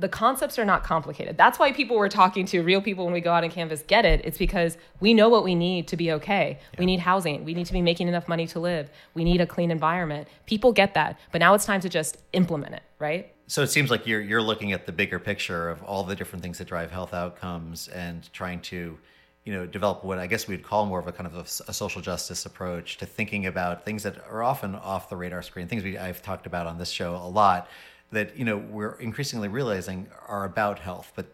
the 0.00 0.08
concepts 0.08 0.58
are 0.58 0.64
not 0.64 0.82
complicated. 0.82 1.36
That's 1.36 1.58
why 1.58 1.72
people 1.72 1.96
we're 1.96 2.08
talking 2.08 2.46
to, 2.46 2.62
real 2.62 2.80
people 2.80 3.04
when 3.04 3.12
we 3.12 3.20
go 3.20 3.32
out 3.32 3.44
and 3.44 3.52
canvas, 3.52 3.82
get 3.82 4.06
it. 4.06 4.22
It's 4.24 4.38
because 4.38 4.78
we 4.98 5.12
know 5.12 5.28
what 5.28 5.44
we 5.44 5.54
need 5.54 5.88
to 5.88 5.96
be 5.96 6.10
okay. 6.12 6.58
Yeah. 6.72 6.80
We 6.80 6.86
need 6.86 7.00
housing. 7.00 7.44
We 7.44 7.52
need 7.52 7.66
to 7.66 7.72
be 7.72 7.82
making 7.82 8.08
enough 8.08 8.26
money 8.26 8.46
to 8.48 8.60
live. 8.60 8.90
We 9.12 9.24
need 9.24 9.42
a 9.42 9.46
clean 9.46 9.70
environment. 9.70 10.26
People 10.46 10.72
get 10.72 10.94
that. 10.94 11.20
But 11.32 11.38
now 11.40 11.52
it's 11.52 11.66
time 11.66 11.80
to 11.82 11.90
just 11.90 12.16
implement 12.32 12.74
it, 12.74 12.82
right? 12.98 13.32
So 13.46 13.62
it 13.62 13.66
seems 13.66 13.90
like 13.90 14.06
you're 14.06 14.22
you're 14.22 14.42
looking 14.42 14.72
at 14.72 14.86
the 14.86 14.92
bigger 14.92 15.18
picture 15.18 15.68
of 15.68 15.82
all 15.82 16.02
the 16.02 16.16
different 16.16 16.42
things 16.42 16.56
that 16.58 16.68
drive 16.68 16.90
health 16.90 17.12
outcomes 17.12 17.88
and 17.88 18.32
trying 18.32 18.60
to, 18.62 18.96
you 19.44 19.52
know, 19.52 19.66
develop 19.66 20.02
what 20.02 20.18
I 20.18 20.26
guess 20.26 20.48
we'd 20.48 20.62
call 20.62 20.86
more 20.86 21.00
of 21.00 21.08
a 21.08 21.12
kind 21.12 21.26
of 21.26 21.34
a, 21.34 21.70
a 21.70 21.74
social 21.74 22.00
justice 22.00 22.46
approach 22.46 22.96
to 22.98 23.06
thinking 23.06 23.46
about 23.46 23.84
things 23.84 24.02
that 24.04 24.16
are 24.30 24.42
often 24.42 24.74
off 24.76 25.10
the 25.10 25.16
radar 25.16 25.42
screen, 25.42 25.68
things 25.68 25.82
we 25.84 25.98
I've 25.98 26.22
talked 26.22 26.46
about 26.46 26.66
on 26.66 26.78
this 26.78 26.90
show 26.90 27.16
a 27.16 27.28
lot 27.28 27.68
that 28.12 28.36
you 28.36 28.44
know 28.44 28.56
we're 28.56 28.94
increasingly 28.94 29.48
realizing 29.48 30.08
are 30.26 30.44
about 30.44 30.78
health, 30.78 31.12
but 31.14 31.26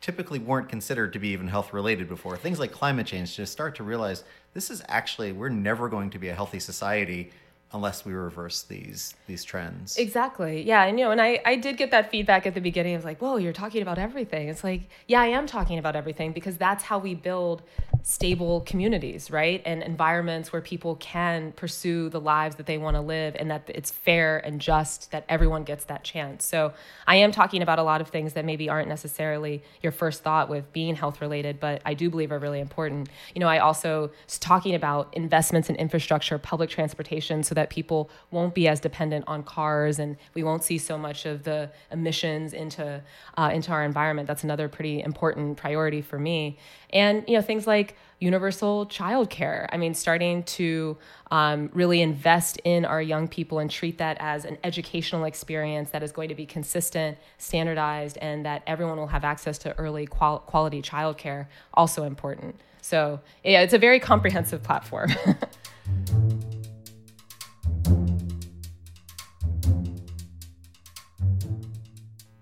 typically 0.00 0.38
weren't 0.38 0.68
considered 0.68 1.12
to 1.12 1.18
be 1.18 1.28
even 1.28 1.46
health 1.46 1.72
related 1.72 2.08
before. 2.08 2.36
Things 2.36 2.58
like 2.58 2.72
climate 2.72 3.06
change 3.06 3.36
to 3.36 3.46
start 3.46 3.74
to 3.76 3.82
realize 3.82 4.24
this 4.54 4.70
is 4.70 4.82
actually 4.88 5.32
we're 5.32 5.50
never 5.50 5.88
going 5.88 6.10
to 6.10 6.18
be 6.18 6.28
a 6.28 6.34
healthy 6.34 6.58
society 6.58 7.30
unless 7.72 8.04
we 8.04 8.12
reverse 8.12 8.62
these 8.62 9.14
these 9.26 9.44
trends. 9.44 9.96
Exactly. 9.96 10.62
Yeah, 10.62 10.84
and 10.84 10.98
you 10.98 11.04
know, 11.04 11.12
and 11.12 11.20
I 11.20 11.40
I 11.44 11.56
did 11.56 11.76
get 11.76 11.90
that 11.92 12.10
feedback 12.10 12.46
at 12.46 12.54
the 12.54 12.60
beginning. 12.60 12.94
I 12.94 12.96
was 12.96 13.04
like, 13.04 13.20
"Whoa, 13.20 13.36
you're 13.36 13.52
talking 13.52 13.82
about 13.82 13.98
everything." 13.98 14.48
It's 14.48 14.64
like, 14.64 14.82
yeah, 15.06 15.20
I 15.20 15.26
am 15.26 15.46
talking 15.46 15.78
about 15.78 15.94
everything 15.94 16.32
because 16.32 16.56
that's 16.56 16.84
how 16.84 16.98
we 16.98 17.14
build 17.14 17.62
stable 18.02 18.62
communities, 18.62 19.30
right? 19.30 19.62
And 19.64 19.82
environments 19.82 20.52
where 20.52 20.62
people 20.62 20.96
can 20.96 21.52
pursue 21.52 22.08
the 22.08 22.20
lives 22.20 22.56
that 22.56 22.66
they 22.66 22.78
want 22.78 22.96
to 22.96 23.00
live 23.00 23.36
and 23.38 23.50
that 23.50 23.70
it's 23.72 23.90
fair 23.90 24.38
and 24.38 24.60
just 24.60 25.10
that 25.12 25.24
everyone 25.28 25.64
gets 25.64 25.84
that 25.84 26.02
chance. 26.02 26.44
So, 26.44 26.72
I 27.06 27.16
am 27.16 27.30
talking 27.30 27.62
about 27.62 27.78
a 27.78 27.82
lot 27.82 28.00
of 28.00 28.08
things 28.08 28.32
that 28.32 28.44
maybe 28.44 28.68
aren't 28.68 28.88
necessarily 28.88 29.62
your 29.82 29.92
first 29.92 30.22
thought 30.22 30.48
with 30.48 30.72
being 30.72 30.96
health 30.96 31.20
related, 31.20 31.60
but 31.60 31.82
I 31.84 31.94
do 31.94 32.10
believe 32.10 32.32
are 32.32 32.38
really 32.38 32.60
important. 32.60 33.08
You 33.34 33.40
know, 33.40 33.48
I 33.48 33.58
also 33.58 34.10
talking 34.40 34.74
about 34.74 35.12
investments 35.12 35.68
in 35.68 35.76
infrastructure, 35.76 36.38
public 36.38 36.70
transportation 36.70 37.42
so 37.42 37.54
that 37.54 37.59
that 37.60 37.68
people 37.68 38.08
won't 38.30 38.54
be 38.54 38.66
as 38.66 38.80
dependent 38.80 39.24
on 39.28 39.42
cars 39.42 39.98
and 39.98 40.16
we 40.32 40.42
won't 40.42 40.64
see 40.64 40.78
so 40.78 40.96
much 40.96 41.26
of 41.26 41.44
the 41.44 41.70
emissions 41.92 42.54
into 42.54 43.02
uh, 43.36 43.50
into 43.52 43.70
our 43.70 43.84
environment. 43.84 44.26
That's 44.26 44.44
another 44.44 44.66
pretty 44.68 45.02
important 45.02 45.58
priority 45.58 46.00
for 46.00 46.18
me. 46.18 46.58
And 46.90 47.22
you 47.28 47.36
know 47.36 47.42
things 47.42 47.66
like 47.66 47.96
universal 48.18 48.86
childcare. 48.86 49.66
I 49.72 49.76
mean, 49.76 49.94
starting 49.94 50.42
to 50.44 50.96
um, 51.30 51.70
really 51.72 52.00
invest 52.02 52.58
in 52.64 52.84
our 52.84 53.00
young 53.02 53.28
people 53.28 53.58
and 53.58 53.70
treat 53.70 53.98
that 53.98 54.16
as 54.20 54.44
an 54.44 54.58
educational 54.62 55.24
experience 55.24 55.90
that 55.90 56.02
is 56.02 56.12
going 56.12 56.28
to 56.28 56.34
be 56.34 56.46
consistent, 56.46 57.18
standardized, 57.38 58.18
and 58.18 58.44
that 58.44 58.62
everyone 58.66 58.98
will 58.98 59.06
have 59.08 59.24
access 59.24 59.58
to 59.58 59.76
early 59.78 60.06
qual- 60.06 60.40
quality 60.40 60.82
childcare. 60.82 61.46
Also 61.74 62.04
important. 62.04 62.56
So 62.82 63.20
yeah, 63.42 63.62
it's 63.62 63.74
a 63.74 63.78
very 63.78 64.00
comprehensive 64.00 64.62
platform. 64.62 65.10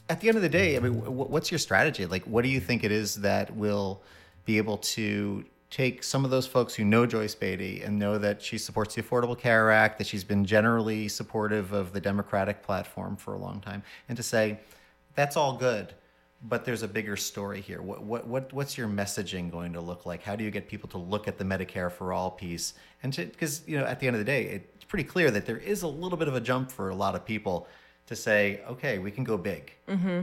at 0.09 0.21
the 0.21 0.29
end 0.29 0.37
of 0.37 0.43
the 0.43 0.49
day, 0.49 0.77
I 0.77 0.81
mean, 0.81 0.95
what's 0.95 1.51
your 1.51 1.59
strategy? 1.59 2.07
Like, 2.07 2.25
what 2.25 2.43
do 2.43 2.49
you 2.49 2.61
think 2.61 2.85
it 2.85 2.93
is 2.93 3.17
that 3.17 3.55
will 3.55 4.03
be 4.45 4.57
able 4.57 4.79
to 4.79 5.45
take 5.71 6.03
some 6.03 6.25
of 6.25 6.31
those 6.31 6.47
folks 6.47 6.75
who 6.75 6.85
know 6.85 7.05
Joyce 7.05 7.35
Beatty 7.35 7.83
and 7.83 7.99
know 7.99 8.17
that 8.17 8.41
she 8.41 8.57
supports 8.57 8.95
the 8.95 9.03
Affordable 9.03 9.39
Care 9.39 9.71
Act, 9.71 9.99
that 9.99 10.07
she's 10.07 10.25
been 10.25 10.47
generally 10.47 11.09
supportive 11.09 11.73
of 11.73 11.93
the 11.93 12.01
Democratic 12.01 12.63
platform 12.63 13.17
for 13.17 13.35
a 13.35 13.39
long 13.39 13.61
time, 13.61 13.83
and 14.09 14.17
to 14.17 14.23
say, 14.23 14.59
that's 15.15 15.37
all 15.37 15.57
good, 15.57 15.93
but 16.43 16.65
there's 16.65 16.83
a 16.83 16.89
bigger 16.89 17.17
story 17.17 17.61
here. 17.61 17.83
What, 17.83 18.03
what, 18.03 18.27
what, 18.27 18.53
what's 18.55 18.79
your 18.79 18.89
messaging 18.89 19.51
going 19.51 19.75
to 19.75 19.81
look 19.81 20.07
like? 20.07 20.23
How 20.23 20.37
do 20.37 20.45
you 20.45 20.51
get 20.51 20.69
people 20.69 20.89
to 20.91 20.99
look 20.99 21.29
at 21.29 21.37
the 21.37 21.45
Medicare 21.45 21.93
for 21.93 22.15
All 22.15 22.31
piece? 22.31 22.75
And 23.03 23.15
because, 23.15 23.63
you 23.67 23.79
know, 23.79 23.85
at 23.85 24.01
the 24.01 24.07
end 24.07 24.17
of 24.17 24.21
the 24.21 24.25
day, 24.25 24.45
it's 24.45 24.85
pretty 24.85 25.05
clear 25.05 25.31
that 25.33 25.45
there 25.45 25.59
is 25.59 25.83
a 25.83 25.89
little 25.89 26.17
bit 26.17 26.29
of 26.29 26.35
a 26.35 26.41
jump 26.41 26.71
for 26.71 26.89
a 26.89 26.95
lot 26.95 27.15
of 27.15 27.27
people 27.27 27.69
to 28.09 28.17
say, 28.17 28.61
okay, 28.69 28.99
we 28.99 29.11
can 29.11 29.25
go 29.25 29.39
big? 29.39 29.73
Mm-hmm. 29.89 30.23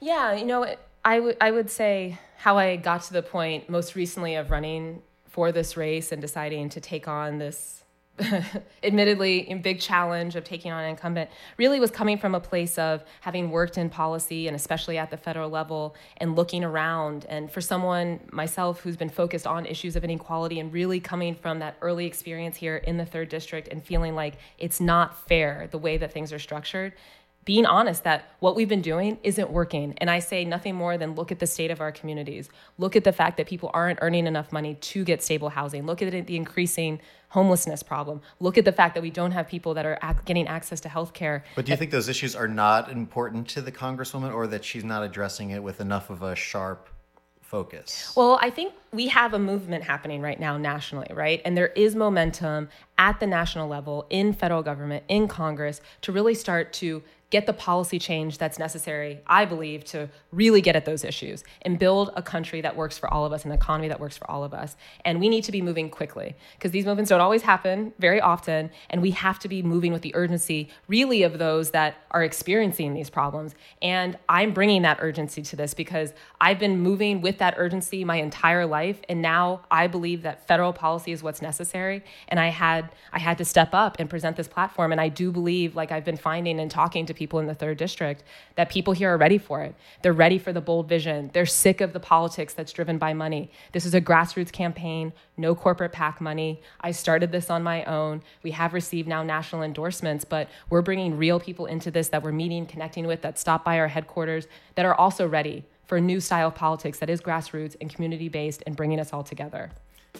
Yeah, 0.00 0.34
you 0.34 0.44
know, 0.44 0.74
I 1.04 1.20
would 1.20 1.36
I 1.40 1.50
would 1.50 1.70
say 1.70 2.18
how 2.38 2.56
I 2.56 2.76
got 2.76 3.02
to 3.04 3.12
the 3.12 3.22
point 3.22 3.68
most 3.68 3.94
recently 3.94 4.34
of 4.34 4.50
running 4.50 5.02
for 5.26 5.50
this 5.50 5.76
race 5.76 6.12
and 6.12 6.20
deciding 6.20 6.68
to 6.70 6.80
take 6.80 7.08
on 7.08 7.38
this 7.38 7.83
admittedly 8.84 9.50
a 9.50 9.54
big 9.54 9.80
challenge 9.80 10.36
of 10.36 10.44
taking 10.44 10.70
on 10.70 10.84
an 10.84 10.90
incumbent 10.90 11.28
really 11.56 11.80
was 11.80 11.90
coming 11.90 12.16
from 12.16 12.34
a 12.34 12.40
place 12.40 12.78
of 12.78 13.02
having 13.20 13.50
worked 13.50 13.76
in 13.76 13.90
policy 13.90 14.46
and 14.46 14.54
especially 14.54 14.96
at 14.98 15.10
the 15.10 15.16
federal 15.16 15.50
level 15.50 15.96
and 16.18 16.36
looking 16.36 16.62
around. 16.62 17.26
And 17.28 17.50
for 17.50 17.60
someone 17.60 18.20
myself 18.30 18.80
who's 18.80 18.96
been 18.96 19.10
focused 19.10 19.46
on 19.46 19.66
issues 19.66 19.96
of 19.96 20.04
inequality 20.04 20.60
and 20.60 20.72
really 20.72 21.00
coming 21.00 21.34
from 21.34 21.58
that 21.58 21.76
early 21.80 22.06
experience 22.06 22.56
here 22.56 22.76
in 22.76 22.98
the 22.98 23.06
third 23.06 23.28
district 23.28 23.68
and 23.68 23.82
feeling 23.82 24.14
like 24.14 24.38
it's 24.58 24.80
not 24.80 25.26
fair 25.28 25.68
the 25.72 25.78
way 25.78 25.96
that 25.96 26.12
things 26.12 26.32
are 26.32 26.38
structured 26.38 26.92
being 27.44 27.66
honest 27.66 28.04
that 28.04 28.30
what 28.40 28.56
we've 28.56 28.68
been 28.68 28.82
doing 28.82 29.18
isn't 29.22 29.50
working. 29.50 29.94
And 29.98 30.10
I 30.10 30.18
say 30.18 30.44
nothing 30.44 30.74
more 30.74 30.96
than 30.96 31.14
look 31.14 31.30
at 31.30 31.38
the 31.38 31.46
state 31.46 31.70
of 31.70 31.80
our 31.80 31.92
communities. 31.92 32.48
Look 32.78 32.96
at 32.96 33.04
the 33.04 33.12
fact 33.12 33.36
that 33.36 33.46
people 33.46 33.70
aren't 33.74 33.98
earning 34.02 34.26
enough 34.26 34.52
money 34.52 34.74
to 34.74 35.04
get 35.04 35.22
stable 35.22 35.50
housing. 35.50 35.86
Look 35.86 36.00
at 36.02 36.26
the 36.26 36.36
increasing 36.36 37.00
homelessness 37.28 37.82
problem. 37.82 38.22
Look 38.40 38.56
at 38.56 38.64
the 38.64 38.72
fact 38.72 38.94
that 38.94 39.02
we 39.02 39.10
don't 39.10 39.32
have 39.32 39.48
people 39.48 39.74
that 39.74 39.84
are 39.84 39.98
getting 40.24 40.46
access 40.46 40.80
to 40.82 40.88
health 40.88 41.12
care. 41.12 41.44
But 41.56 41.66
do 41.66 41.72
you 41.72 41.76
think 41.76 41.90
those 41.90 42.08
issues 42.08 42.36
are 42.36 42.48
not 42.48 42.90
important 42.90 43.48
to 43.48 43.60
the 43.60 43.72
Congresswoman 43.72 44.32
or 44.32 44.46
that 44.46 44.64
she's 44.64 44.84
not 44.84 45.02
addressing 45.02 45.50
it 45.50 45.62
with 45.62 45.80
enough 45.80 46.10
of 46.10 46.22
a 46.22 46.36
sharp 46.36 46.88
focus? 47.40 48.12
Well, 48.16 48.38
I 48.40 48.50
think 48.50 48.72
we 48.92 49.08
have 49.08 49.34
a 49.34 49.38
movement 49.38 49.84
happening 49.84 50.22
right 50.22 50.40
now 50.40 50.56
nationally, 50.56 51.08
right? 51.12 51.42
And 51.44 51.56
there 51.56 51.68
is 51.68 51.94
momentum 51.94 52.68
at 52.98 53.20
the 53.20 53.26
national 53.26 53.68
level 53.68 54.06
in 54.10 54.32
federal 54.32 54.62
government, 54.62 55.04
in 55.08 55.28
Congress, 55.28 55.80
to 56.02 56.12
really 56.12 56.34
start 56.34 56.72
to 56.74 57.02
get 57.30 57.46
the 57.46 57.52
policy 57.52 57.98
change 57.98 58.38
that's 58.38 58.58
necessary, 58.58 59.20
I 59.26 59.44
believe, 59.44 59.84
to 59.86 60.08
really 60.30 60.60
get 60.60 60.76
at 60.76 60.84
those 60.84 61.04
issues 61.04 61.42
and 61.62 61.78
build 61.78 62.10
a 62.14 62.22
country 62.22 62.60
that 62.60 62.76
works 62.76 62.96
for 62.96 63.12
all 63.12 63.24
of 63.24 63.32
us, 63.32 63.44
an 63.44 63.52
economy 63.52 63.88
that 63.88 63.98
works 63.98 64.16
for 64.16 64.30
all 64.30 64.44
of 64.44 64.54
us. 64.54 64.76
And 65.04 65.18
we 65.18 65.28
need 65.28 65.42
to 65.44 65.52
be 65.52 65.62
moving 65.62 65.90
quickly 65.90 66.36
because 66.56 66.70
these 66.70 66.84
movements 66.84 67.08
don't 67.08 67.20
always 67.20 67.42
happen 67.42 67.92
very 67.98 68.20
often. 68.20 68.70
And 68.90 69.02
we 69.02 69.12
have 69.12 69.38
to 69.40 69.48
be 69.48 69.62
moving 69.62 69.92
with 69.92 70.02
the 70.02 70.14
urgency, 70.14 70.68
really, 70.86 71.22
of 71.22 71.38
those 71.38 71.70
that 71.70 71.96
are 72.10 72.22
experiencing 72.22 72.94
these 72.94 73.10
problems. 73.10 73.54
And 73.82 74.18
I'm 74.28 74.52
bringing 74.52 74.82
that 74.82 74.98
urgency 75.00 75.42
to 75.42 75.56
this 75.56 75.74
because 75.74 76.12
I've 76.40 76.58
been 76.58 76.78
moving 76.80 77.20
with 77.20 77.38
that 77.38 77.54
urgency 77.56 78.04
my 78.04 78.16
entire 78.16 78.66
life. 78.66 79.00
And 79.08 79.22
now 79.22 79.62
I 79.70 79.86
believe 79.86 80.22
that 80.22 80.46
federal 80.46 80.72
policy 80.72 81.12
is 81.12 81.22
what's 81.22 81.42
necessary. 81.42 82.04
And 82.28 82.38
I 82.38 82.48
had, 82.48 82.90
I 83.12 83.18
had 83.18 83.38
to 83.38 83.44
step 83.44 83.70
up 83.72 83.96
and 83.98 84.08
present 84.08 84.36
this 84.36 84.46
platform. 84.46 84.92
And 84.92 85.00
I 85.00 85.08
do 85.08 85.32
believe, 85.32 85.74
like 85.74 85.90
I've 85.90 86.04
been 86.04 86.16
finding 86.16 86.60
and 86.60 86.70
talking 86.70 87.06
to 87.06 87.13
people 87.14 87.38
in 87.38 87.46
the 87.46 87.54
third 87.54 87.78
district 87.78 88.22
that 88.56 88.68
people 88.68 88.92
here 88.92 89.12
are 89.14 89.16
ready 89.16 89.38
for 89.38 89.62
it. 89.62 89.74
They're 90.02 90.12
ready 90.12 90.38
for 90.38 90.52
the 90.52 90.60
bold 90.60 90.88
vision. 90.88 91.30
They're 91.32 91.46
sick 91.46 91.80
of 91.80 91.92
the 91.92 92.00
politics 92.00 92.54
that's 92.54 92.72
driven 92.72 92.98
by 92.98 93.14
money. 93.14 93.50
This 93.72 93.86
is 93.86 93.94
a 93.94 94.00
grassroots 94.00 94.52
campaign, 94.52 95.12
no 95.36 95.54
corporate 95.54 95.92
PAC 95.92 96.20
money. 96.20 96.60
I 96.80 96.90
started 96.90 97.32
this 97.32 97.50
on 97.50 97.62
my 97.62 97.84
own. 97.84 98.22
We 98.42 98.50
have 98.52 98.74
received 98.74 99.08
now 99.08 99.22
national 99.22 99.62
endorsements, 99.62 100.24
but 100.24 100.48
we're 100.70 100.82
bringing 100.82 101.16
real 101.16 101.40
people 101.40 101.66
into 101.66 101.90
this 101.90 102.08
that 102.08 102.22
we're 102.22 102.32
meeting, 102.32 102.66
connecting 102.66 103.06
with, 103.06 103.22
that 103.22 103.38
stop 103.38 103.64
by 103.64 103.78
our 103.78 103.88
headquarters, 103.88 104.46
that 104.74 104.84
are 104.84 104.94
also 104.94 105.26
ready 105.26 105.64
for 105.86 105.98
a 105.98 106.00
new 106.00 106.20
style 106.20 106.48
of 106.48 106.54
politics 106.54 106.98
that 106.98 107.10
is 107.10 107.20
grassroots 107.20 107.76
and 107.80 107.94
community 107.94 108.28
based 108.28 108.62
and 108.66 108.76
bringing 108.76 108.98
us 108.98 109.12
all 109.12 109.22
together. 109.22 109.70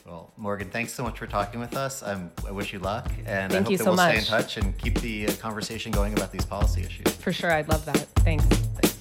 Well, 0.06 0.34
Morgan, 0.36 0.68
thanks 0.68 0.92
so 0.92 1.02
much 1.02 1.18
for 1.18 1.26
talking 1.26 1.60
with 1.60 1.74
us. 1.76 2.02
I'm, 2.02 2.30
i 2.46 2.50
wish 2.50 2.74
you 2.74 2.78
luck, 2.78 3.10
and 3.24 3.50
Thank 3.50 3.52
I 3.52 3.56
hope 3.62 3.70
you 3.70 3.78
that 3.78 3.84
so 3.84 3.90
we'll 3.90 3.96
much. 3.96 4.10
stay 4.10 4.18
in 4.18 4.24
touch 4.26 4.56
and 4.58 4.76
keep 4.76 5.00
the 5.00 5.28
uh, 5.28 5.32
conversation 5.36 5.92
going 5.92 6.12
about 6.12 6.30
these 6.30 6.44
policy 6.44 6.82
issues. 6.82 7.10
For 7.14 7.32
sure, 7.32 7.50
I'd 7.50 7.70
love 7.70 7.86
that. 7.86 7.96
Thanks. 8.16 8.44
Thanks. 8.44 8.94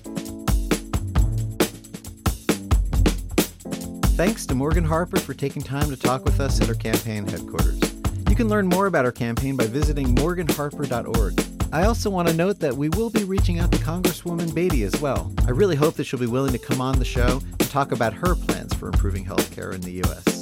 Thanks 4.16 4.46
to 4.46 4.56
Morgan 4.56 4.86
Harper 4.86 5.20
for 5.20 5.34
taking 5.34 5.62
time 5.62 5.90
to 5.90 5.98
talk 5.98 6.24
with 6.24 6.40
us 6.40 6.62
at 6.62 6.70
our 6.70 6.76
campaign 6.76 7.28
headquarters. 7.28 7.82
You 8.30 8.36
can 8.38 8.48
learn 8.48 8.68
more 8.68 8.86
about 8.86 9.04
our 9.04 9.12
campaign 9.12 9.58
by 9.58 9.66
visiting 9.66 10.16
morganharper.org. 10.16 11.68
I 11.74 11.84
also 11.84 12.10
want 12.12 12.30
to 12.30 12.34
note 12.34 12.60
that 12.60 12.78
we 12.78 12.88
will 12.90 13.10
be 13.10 13.26
reaching 13.26 13.60
out 13.60 13.74
to 13.74 13.78
Congresswoman 13.80 14.56
Beatty 14.56 14.84
as 14.84 14.96
well. 15.02 15.34
I 15.48 15.50
really 15.50 15.76
hope 15.76 15.96
that 15.96 16.06
she'll 16.06 16.20
be 16.20 16.28
willing 16.28 16.54
to 16.54 16.60
come 16.60 16.80
on 16.80 16.98
the 16.98 17.06
show 17.06 17.42
and 17.60 17.70
talk 17.70 17.92
about 17.92 18.14
her 18.14 18.36
plans 18.36 18.74
for 18.76 18.86
improving 18.88 19.26
healthcare 19.26 19.74
in 19.74 19.82
the 19.82 19.92
U.S. 19.92 20.33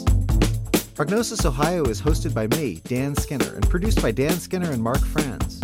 Prognosis 0.96 1.46
Ohio 1.46 1.86
is 1.86 2.02
hosted 2.02 2.34
by 2.34 2.48
me, 2.58 2.82
Dan 2.84 3.16
Skinner, 3.16 3.56
and 3.56 3.68
produced 3.70 4.02
by 4.02 4.12
Dan 4.12 4.34
Skinner 4.34 4.72
and 4.72 4.84
Mark 4.84 5.00
Franz. 5.00 5.62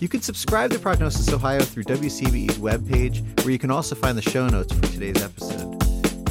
You 0.00 0.08
can 0.08 0.20
subscribe 0.20 0.72
to 0.72 0.78
Prognosis 0.78 1.32
Ohio 1.32 1.60
through 1.60 1.84
WCBE's 1.84 2.58
webpage, 2.58 3.24
where 3.42 3.52
you 3.52 3.60
can 3.60 3.70
also 3.70 3.94
find 3.94 4.18
the 4.18 4.28
show 4.28 4.48
notes 4.48 4.74
for 4.74 4.82
today's 4.82 5.22
episode. 5.22 5.82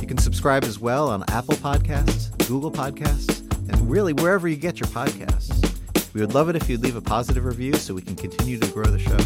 You 0.01 0.07
can 0.07 0.17
subscribe 0.17 0.65
as 0.65 0.79
well 0.79 1.09
on 1.09 1.23
Apple 1.29 1.55
Podcasts, 1.55 2.37
Google 2.47 2.71
Podcasts, 2.71 3.39
and 3.71 3.89
really 3.89 4.13
wherever 4.13 4.49
you 4.49 4.57
get 4.57 4.79
your 4.81 4.89
podcasts. 4.89 6.13
We 6.13 6.19
would 6.21 6.33
love 6.33 6.49
it 6.49 6.57
if 6.57 6.69
you'd 6.69 6.81
leave 6.81 6.97
a 6.97 7.01
positive 7.01 7.45
review 7.45 7.73
so 7.73 7.93
we 7.93 8.01
can 8.01 8.15
continue 8.15 8.59
to 8.59 8.67
grow 8.71 8.85
the 8.85 8.99
show. 8.99 9.17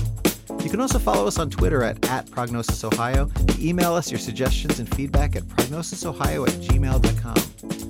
You 0.64 0.70
can 0.70 0.82
also 0.82 1.00
follow 1.00 1.26
us 1.26 1.40
on 1.40 1.50
Twitter 1.50 1.84
at, 1.84 2.08
at 2.10 2.28
PrognosisOhio 2.28 3.36
and 3.40 3.60
email 3.60 3.96
us 3.96 4.12
your 4.12 4.20
suggestions 4.20 4.80
and 4.80 4.94
feedback 4.96 5.36
at 5.36 5.44
prognosisohio 5.44 6.48
at 6.48 6.54
gmail.com. 6.62 7.89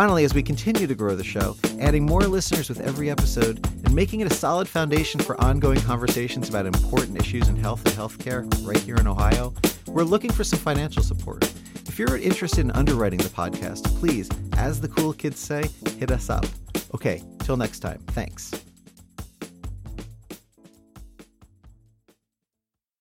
Finally, 0.00 0.24
as 0.24 0.32
we 0.32 0.42
continue 0.42 0.86
to 0.86 0.94
grow 0.94 1.14
the 1.14 1.22
show, 1.22 1.54
adding 1.78 2.06
more 2.06 2.22
listeners 2.22 2.70
with 2.70 2.80
every 2.80 3.10
episode 3.10 3.62
and 3.84 3.94
making 3.94 4.20
it 4.20 4.32
a 4.32 4.34
solid 4.34 4.66
foundation 4.66 5.20
for 5.20 5.38
ongoing 5.42 5.78
conversations 5.82 6.48
about 6.48 6.64
important 6.64 7.20
issues 7.20 7.48
in 7.48 7.56
health 7.56 7.84
and 7.84 7.94
healthcare 7.94 8.48
right 8.66 8.78
here 8.78 8.96
in 8.96 9.06
Ohio, 9.06 9.52
we're 9.88 10.02
looking 10.02 10.32
for 10.32 10.42
some 10.42 10.58
financial 10.58 11.02
support. 11.02 11.44
If 11.86 11.98
you're 11.98 12.16
interested 12.16 12.60
in 12.60 12.70
underwriting 12.70 13.18
the 13.18 13.28
podcast, 13.28 13.94
please, 13.98 14.30
as 14.54 14.80
the 14.80 14.88
cool 14.88 15.12
kids 15.12 15.38
say, 15.38 15.68
hit 15.98 16.10
us 16.10 16.30
up. 16.30 16.46
Okay, 16.94 17.22
till 17.40 17.58
next 17.58 17.80
time. 17.80 17.98
Thanks. 18.06 18.52